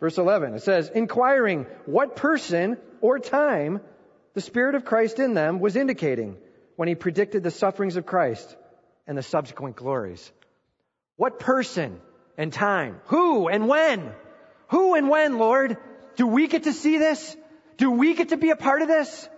Verse 0.00 0.18
11, 0.18 0.54
it 0.54 0.62
says, 0.62 0.90
inquiring 0.92 1.66
what 1.86 2.16
person 2.16 2.76
or 3.00 3.20
time 3.20 3.80
the 4.34 4.40
Spirit 4.40 4.74
of 4.74 4.84
Christ 4.84 5.20
in 5.20 5.34
them 5.34 5.60
was 5.60 5.76
indicating 5.76 6.38
when 6.74 6.88
he 6.88 6.96
predicted 6.96 7.44
the 7.44 7.52
sufferings 7.52 7.94
of 7.94 8.04
Christ 8.04 8.56
and 9.06 9.16
the 9.16 9.22
subsequent 9.22 9.76
glories. 9.76 10.28
What 11.14 11.38
person 11.38 12.00
and 12.36 12.52
time? 12.52 13.00
Who 13.04 13.46
and 13.46 13.68
when? 13.68 14.12
Who 14.68 14.94
and 14.94 15.08
when, 15.08 15.38
Lord? 15.38 15.76
Do 16.16 16.26
we 16.26 16.48
get 16.48 16.64
to 16.64 16.72
see 16.72 16.98
this? 16.98 17.36
Do 17.76 17.90
we 17.90 18.14
get 18.14 18.30
to 18.30 18.36
be 18.36 18.50
a 18.50 18.56
part 18.56 18.82
of 18.82 18.88
this? 18.88 19.28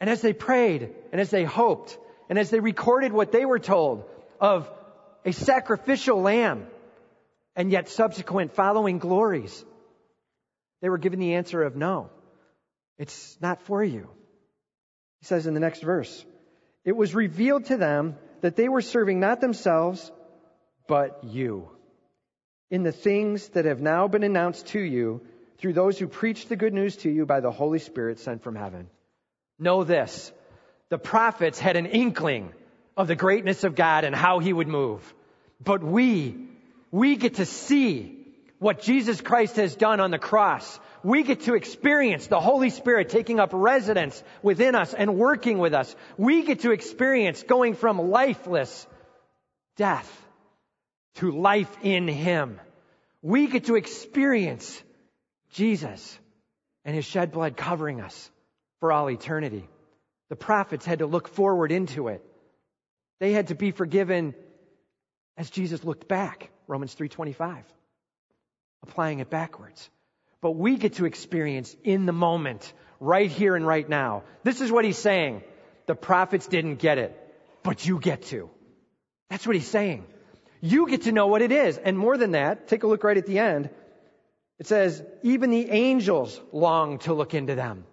And 0.00 0.08
as 0.08 0.22
they 0.22 0.32
prayed, 0.32 0.94
and 1.12 1.20
as 1.20 1.30
they 1.30 1.44
hoped, 1.44 1.98
and 2.28 2.38
as 2.38 2.50
they 2.50 2.60
recorded 2.60 3.12
what 3.12 3.32
they 3.32 3.44
were 3.44 3.58
told 3.58 4.04
of 4.40 4.70
a 5.24 5.32
sacrificial 5.32 6.22
lamb, 6.22 6.66
and 7.56 7.70
yet 7.70 7.88
subsequent 7.88 8.54
following 8.54 8.98
glories, 8.98 9.64
they 10.80 10.88
were 10.88 10.98
given 10.98 11.18
the 11.18 11.34
answer 11.34 11.62
of 11.62 11.76
no. 11.76 12.08
It's 12.96 13.36
not 13.40 13.60
for 13.62 13.84
you. 13.84 14.08
He 15.20 15.26
says 15.26 15.46
in 15.46 15.54
the 15.54 15.60
next 15.60 15.82
verse, 15.82 16.24
it 16.84 16.96
was 16.96 17.14
revealed 17.14 17.66
to 17.66 17.76
them 17.76 18.16
that 18.40 18.56
they 18.56 18.68
were 18.68 18.80
serving 18.80 19.20
not 19.20 19.40
themselves, 19.40 20.10
but 20.86 21.24
you. 21.24 21.68
In 22.70 22.84
the 22.84 22.92
things 22.92 23.48
that 23.50 23.64
have 23.64 23.80
now 23.80 24.06
been 24.06 24.22
announced 24.22 24.68
to 24.68 24.80
you 24.80 25.22
through 25.58 25.72
those 25.72 25.98
who 25.98 26.06
preach 26.06 26.46
the 26.46 26.56
good 26.56 26.72
news 26.72 26.96
to 26.98 27.10
you 27.10 27.26
by 27.26 27.40
the 27.40 27.50
Holy 27.50 27.80
Spirit 27.80 28.20
sent 28.20 28.42
from 28.42 28.54
heaven. 28.54 28.88
Know 29.58 29.84
this. 29.84 30.32
The 30.88 30.98
prophets 30.98 31.58
had 31.58 31.76
an 31.76 31.86
inkling 31.86 32.52
of 32.96 33.08
the 33.08 33.16
greatness 33.16 33.64
of 33.64 33.74
God 33.74 34.04
and 34.04 34.14
how 34.14 34.38
he 34.38 34.52
would 34.52 34.68
move. 34.68 35.14
But 35.62 35.82
we, 35.82 36.48
we 36.90 37.16
get 37.16 37.34
to 37.34 37.46
see 37.46 38.16
what 38.58 38.80
Jesus 38.80 39.20
Christ 39.20 39.56
has 39.56 39.74
done 39.74 40.00
on 40.00 40.10
the 40.10 40.18
cross. 40.18 40.78
We 41.02 41.22
get 41.22 41.40
to 41.42 41.54
experience 41.54 42.26
the 42.26 42.40
Holy 42.40 42.70
Spirit 42.70 43.08
taking 43.08 43.40
up 43.40 43.50
residence 43.52 44.22
within 44.42 44.74
us 44.74 44.94
and 44.94 45.16
working 45.16 45.58
with 45.58 45.74
us. 45.74 45.94
We 46.16 46.44
get 46.44 46.60
to 46.60 46.70
experience 46.70 47.42
going 47.42 47.74
from 47.74 48.10
lifeless 48.10 48.86
death 49.76 50.08
to 51.16 51.30
life 51.30 51.74
in 51.82 52.08
Him. 52.08 52.60
We 53.22 53.48
get 53.48 53.64
to 53.64 53.76
experience 53.76 54.82
Jesus 55.52 56.18
and 56.84 56.94
His 56.94 57.04
shed 57.04 57.32
blood 57.32 57.56
covering 57.56 58.00
us 58.00 58.30
for 58.80 58.92
all 58.92 59.10
eternity. 59.10 59.68
The 60.28 60.36
prophets 60.36 60.86
had 60.86 61.00
to 61.00 61.06
look 61.06 61.28
forward 61.28 61.72
into 61.72 62.08
it. 62.08 62.24
They 63.18 63.32
had 63.32 63.48
to 63.48 63.54
be 63.54 63.70
forgiven 63.72 64.34
as 65.36 65.50
Jesus 65.50 65.84
looked 65.84 66.08
back, 66.08 66.50
Romans 66.66 66.94
3:25. 66.94 67.64
Applying 68.82 69.18
it 69.20 69.28
backwards. 69.28 69.90
But 70.40 70.52
we 70.52 70.76
get 70.76 70.94
to 70.94 71.04
experience 71.04 71.76
in 71.84 72.06
the 72.06 72.12
moment, 72.12 72.72
right 72.98 73.30
here 73.30 73.56
and 73.56 73.66
right 73.66 73.86
now. 73.86 74.22
This 74.42 74.60
is 74.60 74.72
what 74.72 74.84
he's 74.84 74.96
saying. 74.96 75.42
The 75.86 75.94
prophets 75.94 76.46
didn't 76.46 76.76
get 76.76 76.98
it, 76.98 77.14
but 77.62 77.84
you 77.84 77.98
get 77.98 78.22
to. 78.26 78.48
That's 79.28 79.46
what 79.46 79.56
he's 79.56 79.68
saying. 79.68 80.06
You 80.60 80.88
get 80.88 81.02
to 81.02 81.12
know 81.12 81.26
what 81.26 81.42
it 81.42 81.52
is. 81.52 81.78
And 81.78 81.98
more 81.98 82.16
than 82.16 82.32
that, 82.32 82.68
take 82.68 82.82
a 82.82 82.86
look 82.86 83.04
right 83.04 83.16
at 83.16 83.26
the 83.26 83.38
end. 83.38 83.70
It 84.58 84.66
says, 84.66 85.02
even 85.22 85.50
the 85.50 85.70
angels 85.70 86.38
long 86.52 86.98
to 87.00 87.14
look 87.14 87.34
into 87.34 87.54
them. 87.54 87.84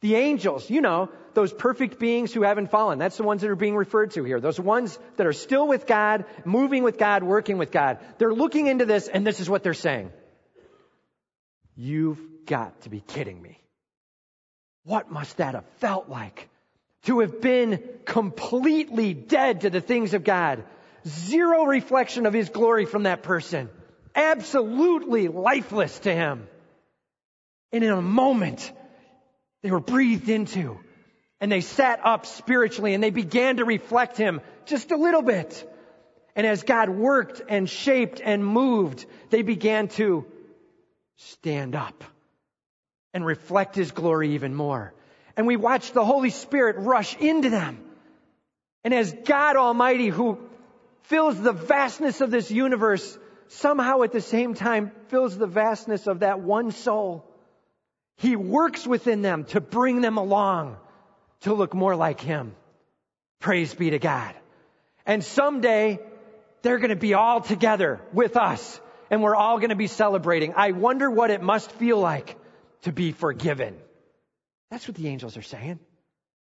The 0.00 0.16
angels, 0.16 0.68
you 0.68 0.80
know, 0.80 1.10
those 1.34 1.52
perfect 1.52 2.00
beings 2.00 2.32
who 2.32 2.42
haven't 2.42 2.72
fallen. 2.72 2.98
That's 2.98 3.16
the 3.16 3.22
ones 3.22 3.42
that 3.42 3.50
are 3.50 3.56
being 3.56 3.76
referred 3.76 4.10
to 4.12 4.24
here. 4.24 4.40
Those 4.40 4.58
ones 4.58 4.98
that 5.16 5.28
are 5.28 5.32
still 5.32 5.68
with 5.68 5.86
God, 5.86 6.24
moving 6.44 6.82
with 6.82 6.98
God, 6.98 7.22
working 7.22 7.56
with 7.56 7.70
God. 7.70 7.98
They're 8.18 8.34
looking 8.34 8.66
into 8.66 8.84
this 8.84 9.06
and 9.06 9.24
this 9.24 9.38
is 9.38 9.48
what 9.48 9.62
they're 9.62 9.74
saying. 9.74 10.10
You've 11.76 12.18
got 12.46 12.80
to 12.82 12.90
be 12.90 13.00
kidding 13.00 13.40
me. 13.40 13.60
What 14.84 15.10
must 15.10 15.36
that 15.36 15.54
have 15.54 15.64
felt 15.78 16.08
like? 16.08 16.48
To 17.04 17.20
have 17.20 17.40
been 17.40 17.82
completely 18.04 19.14
dead 19.14 19.62
to 19.62 19.70
the 19.70 19.80
things 19.80 20.14
of 20.14 20.24
God. 20.24 20.64
Zero 21.06 21.64
reflection 21.64 22.26
of 22.26 22.32
His 22.32 22.48
glory 22.48 22.86
from 22.86 23.04
that 23.04 23.22
person. 23.22 23.68
Absolutely 24.14 25.28
lifeless 25.28 25.98
to 26.00 26.14
Him. 26.14 26.46
And 27.72 27.82
in 27.82 27.90
a 27.90 28.02
moment, 28.02 28.70
they 29.62 29.70
were 29.70 29.80
breathed 29.80 30.28
into 30.28 30.78
and 31.42 31.50
they 31.50 31.60
sat 31.60 32.00
up 32.04 32.24
spiritually 32.24 32.94
and 32.94 33.02
they 33.02 33.10
began 33.10 33.56
to 33.56 33.64
reflect 33.64 34.16
him 34.16 34.40
just 34.64 34.92
a 34.92 34.96
little 34.96 35.22
bit. 35.22 35.68
And 36.36 36.46
as 36.46 36.62
God 36.62 36.88
worked 36.88 37.42
and 37.48 37.68
shaped 37.68 38.20
and 38.24 38.46
moved, 38.46 39.04
they 39.30 39.42
began 39.42 39.88
to 39.88 40.24
stand 41.16 41.74
up 41.74 42.04
and 43.12 43.26
reflect 43.26 43.74
his 43.74 43.90
glory 43.90 44.34
even 44.34 44.54
more. 44.54 44.94
And 45.36 45.48
we 45.48 45.56
watched 45.56 45.94
the 45.94 46.04
Holy 46.04 46.30
Spirit 46.30 46.76
rush 46.78 47.16
into 47.16 47.50
them. 47.50 47.82
And 48.84 48.94
as 48.94 49.12
God 49.12 49.56
Almighty, 49.56 50.08
who 50.08 50.38
fills 51.12 51.38
the 51.38 51.52
vastness 51.52 52.22
of 52.22 52.30
this 52.30 52.50
universe, 52.50 53.18
somehow 53.48 54.00
at 54.00 54.12
the 54.12 54.20
same 54.22 54.54
time 54.54 54.90
fills 55.08 55.36
the 55.36 55.46
vastness 55.46 56.06
of 56.06 56.20
that 56.20 56.40
one 56.40 56.70
soul, 56.70 57.30
he 58.16 58.34
works 58.34 58.86
within 58.86 59.20
them 59.20 59.44
to 59.52 59.60
bring 59.60 60.00
them 60.00 60.16
along 60.16 60.78
to 61.40 61.52
look 61.52 61.74
more 61.74 61.94
like 61.94 62.18
Him. 62.18 62.54
Praise 63.40 63.74
be 63.74 63.90
to 63.90 63.98
God. 63.98 64.34
And 65.04 65.22
someday 65.22 66.00
they're 66.62 66.78
going 66.78 66.88
to 66.88 66.96
be 66.96 67.12
all 67.12 67.42
together 67.42 68.00
with 68.14 68.38
us 68.38 68.80
and 69.10 69.22
we're 69.22 69.36
all 69.36 69.58
going 69.58 69.68
to 69.68 69.76
be 69.76 69.88
celebrating. 69.88 70.54
I 70.56 70.72
wonder 70.72 71.10
what 71.10 71.30
it 71.30 71.42
must 71.42 71.70
feel 71.72 71.98
like 71.98 72.38
to 72.82 72.92
be 72.92 73.12
forgiven. 73.12 73.76
That's 74.70 74.88
what 74.88 74.96
the 74.96 75.08
angels 75.08 75.36
are 75.36 75.42
saying. 75.42 75.78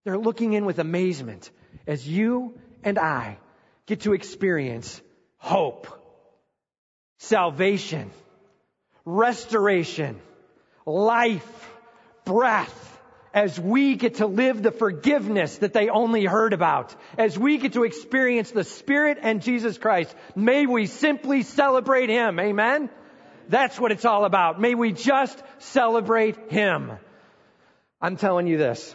They're 0.05 0.19
looking 0.19 0.55
in 0.55 0.65
with 0.65 0.81
amazement 0.81 1.53
as 1.87 2.09
you 2.09 2.59
and 2.83 2.99
I 2.99 3.39
get 3.87 4.01
to 4.03 4.13
experience 4.13 5.01
hope, 5.39 5.87
salvation, 7.19 8.11
restoration, 9.05 10.21
life, 10.85 11.71
breath, 12.25 12.83
as 13.33 13.61
we 13.61 13.97
get 13.97 14.17
to 14.17 14.27
live 14.27 14.63
the 14.63 14.71
forgiveness 14.71 15.59
that 15.59 15.75
they 15.75 15.91
only 15.91 16.25
heard 16.25 16.55
about, 16.55 16.95
as 17.19 17.39
we 17.39 17.59
get 17.59 17.75
to 17.75 17.85
experience 17.85 18.51
the 18.51 18.65
Spirit 18.65 19.19
and 19.21 19.43
Jesus 19.43 19.77
Christ, 19.77 20.15
may 20.35 20.65
we 20.67 20.87
simply 20.87 21.43
celebrate 21.43 22.09
Him. 22.09 22.41
Amen? 22.41 22.89
That's 23.49 23.79
what 23.79 23.93
it's 23.93 24.07
all 24.07 24.25
about. 24.25 24.61
May 24.61 24.75
we 24.75 24.93
just 24.93 25.41
celebrate 25.59 26.51
Him. 26.51 26.93
I'm 28.01 28.17
telling 28.17 28.47
you 28.47 28.57
this. 28.57 28.95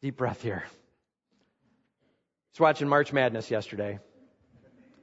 Deep 0.00 0.16
breath 0.16 0.42
here. 0.42 0.64
Was 2.58 2.60
watching 2.60 2.88
March 2.88 3.12
Madness 3.12 3.52
yesterday. 3.52 4.00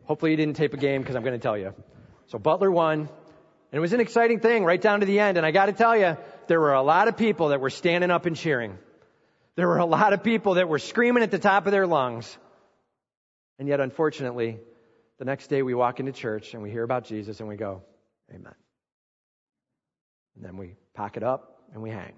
Hopefully 0.04 0.32
you 0.32 0.36
didn't 0.36 0.58
tape 0.58 0.74
a 0.74 0.78
game 0.78 1.02
because 1.02 1.16
I'm 1.16 1.24
going 1.24 1.40
to 1.40 1.42
tell 1.42 1.58
you. 1.58 1.74
So 2.28 2.38
Butler 2.38 2.70
won. 2.70 3.00
And 3.00 3.10
it 3.72 3.80
was 3.80 3.94
an 3.94 4.02
exciting 4.02 4.42
thing 4.42 4.66
right 4.66 4.82
down 4.82 5.00
to 5.00 5.06
the 5.06 5.22
end. 5.22 5.38
And 5.38 5.46
I 5.46 5.52
got 5.52 5.68
to 5.68 5.72
tell 5.72 5.96
you, 5.96 6.18
there 6.48 6.60
were 6.60 6.74
a 6.74 6.82
lot 6.82 7.08
of 7.08 7.16
people 7.16 7.50
that 7.50 7.62
were 7.62 7.70
standing 7.70 8.12
up 8.12 8.26
and 8.26 8.36
cheering. 8.36 8.78
There 9.56 9.70
were 9.70 9.78
a 9.78 9.86
lot 9.86 10.12
of 10.12 10.22
people 10.22 10.56
that 10.56 10.68
were 10.68 10.80
screaming 10.80 11.24
at 11.24 11.32
the 11.32 11.40
top 11.40 11.66
of 11.66 11.72
their 11.72 11.88
lungs. 11.88 12.38
And 13.58 13.70
yet, 13.70 13.80
unfortunately, 13.80 14.60
the 15.18 15.24
next 15.24 15.48
day 15.48 15.62
we 15.62 15.74
walk 15.74 16.02
into 16.02 16.12
church 16.12 16.54
and 16.56 16.62
we 16.62 16.72
hear 16.72 16.84
about 16.84 17.06
Jesus 17.06 17.40
and 17.40 17.48
we 17.48 17.56
go, 17.56 17.84
Amen. 18.32 18.56
And 20.36 20.44
then 20.44 20.58
we 20.58 20.76
pack 20.94 21.16
it 21.16 21.24
up 21.24 21.62
and 21.74 21.82
we 21.82 21.90
hang. 21.90 22.16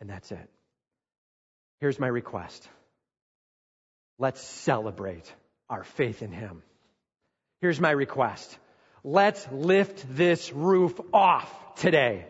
And 0.00 0.08
that's 0.08 0.32
it. 0.32 0.48
Here's 1.80 1.98
my 1.98 2.08
request. 2.08 2.66
Let's 4.18 4.40
celebrate 4.40 5.30
our 5.68 5.84
faith 5.84 6.22
in 6.22 6.32
Him. 6.32 6.62
Here's 7.60 7.80
my 7.80 7.90
request. 7.90 8.56
Let's 9.04 9.46
lift 9.52 10.04
this 10.16 10.52
roof 10.52 10.98
off 11.12 11.50
today. 11.76 12.26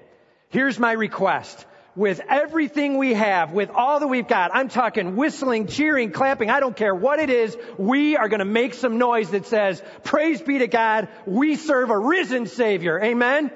Here's 0.49 0.79
my 0.79 0.93
request. 0.93 1.65
With 1.95 2.21
everything 2.29 2.99
we 2.99 3.15
have, 3.15 3.53
with 3.53 3.71
all 3.71 4.01
that 4.01 4.09
we've 4.09 4.29
got, 4.29 4.51
I'm 4.53 4.69
talking 4.69 5.17
whistling, 5.17 5.67
cheering, 5.67 6.11
clapping, 6.11 6.51
I 6.51 6.61
don't 6.61 6.77
care 6.77 6.95
what 6.95 7.21
it 7.21 7.31
is, 7.31 7.57
we 7.79 8.19
are 8.19 8.29
going 8.29 8.41
to 8.41 8.45
make 8.45 8.75
some 8.75 8.99
noise 8.99 9.31
that 9.31 9.47
says, 9.47 9.83
praise 10.05 10.43
be 10.43 10.59
to 10.59 10.67
God, 10.67 11.09
we 11.25 11.57
serve 11.57 11.89
a 11.89 11.99
risen 11.99 12.47
Savior. 12.47 13.03
Amen? 13.03 13.51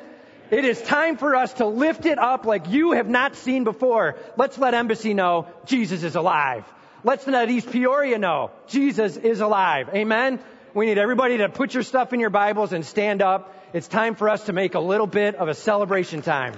It 0.51 0.65
is 0.65 0.81
time 0.81 1.19
for 1.19 1.37
us 1.37 1.53
to 1.55 1.67
lift 1.67 2.07
it 2.07 2.19
up 2.19 2.47
like 2.47 2.71
you 2.71 2.93
have 2.93 3.09
not 3.09 3.37
seen 3.37 3.65
before. 3.65 4.17
Let's 4.39 4.57
let 4.57 4.73
Embassy 4.73 5.13
know 5.13 5.47
Jesus 5.67 6.03
is 6.03 6.17
alive. 6.17 6.65
Let's 7.03 7.27
let 7.27 7.49
East 7.49 7.71
Peoria 7.71 8.19
know 8.19 8.51
Jesus 8.67 9.17
is 9.17 9.41
alive. 9.41 9.89
Amen? 9.95 10.39
We 10.75 10.85
need 10.85 10.99
everybody 10.99 11.39
to 11.39 11.49
put 11.49 11.73
your 11.73 11.83
stuff 11.83 12.13
in 12.13 12.21
your 12.21 12.29
Bibles 12.29 12.75
and 12.75 12.85
stand 12.85 13.23
up. 13.23 13.55
It's 13.73 13.89
time 13.89 14.15
for 14.15 14.29
us 14.29 14.45
to 14.45 14.53
make 14.53 14.75
a 14.75 14.81
little 14.81 15.07
bit 15.07 15.35
of 15.37 15.49
a 15.49 15.55
celebration 15.55 16.21
time. 16.21 16.55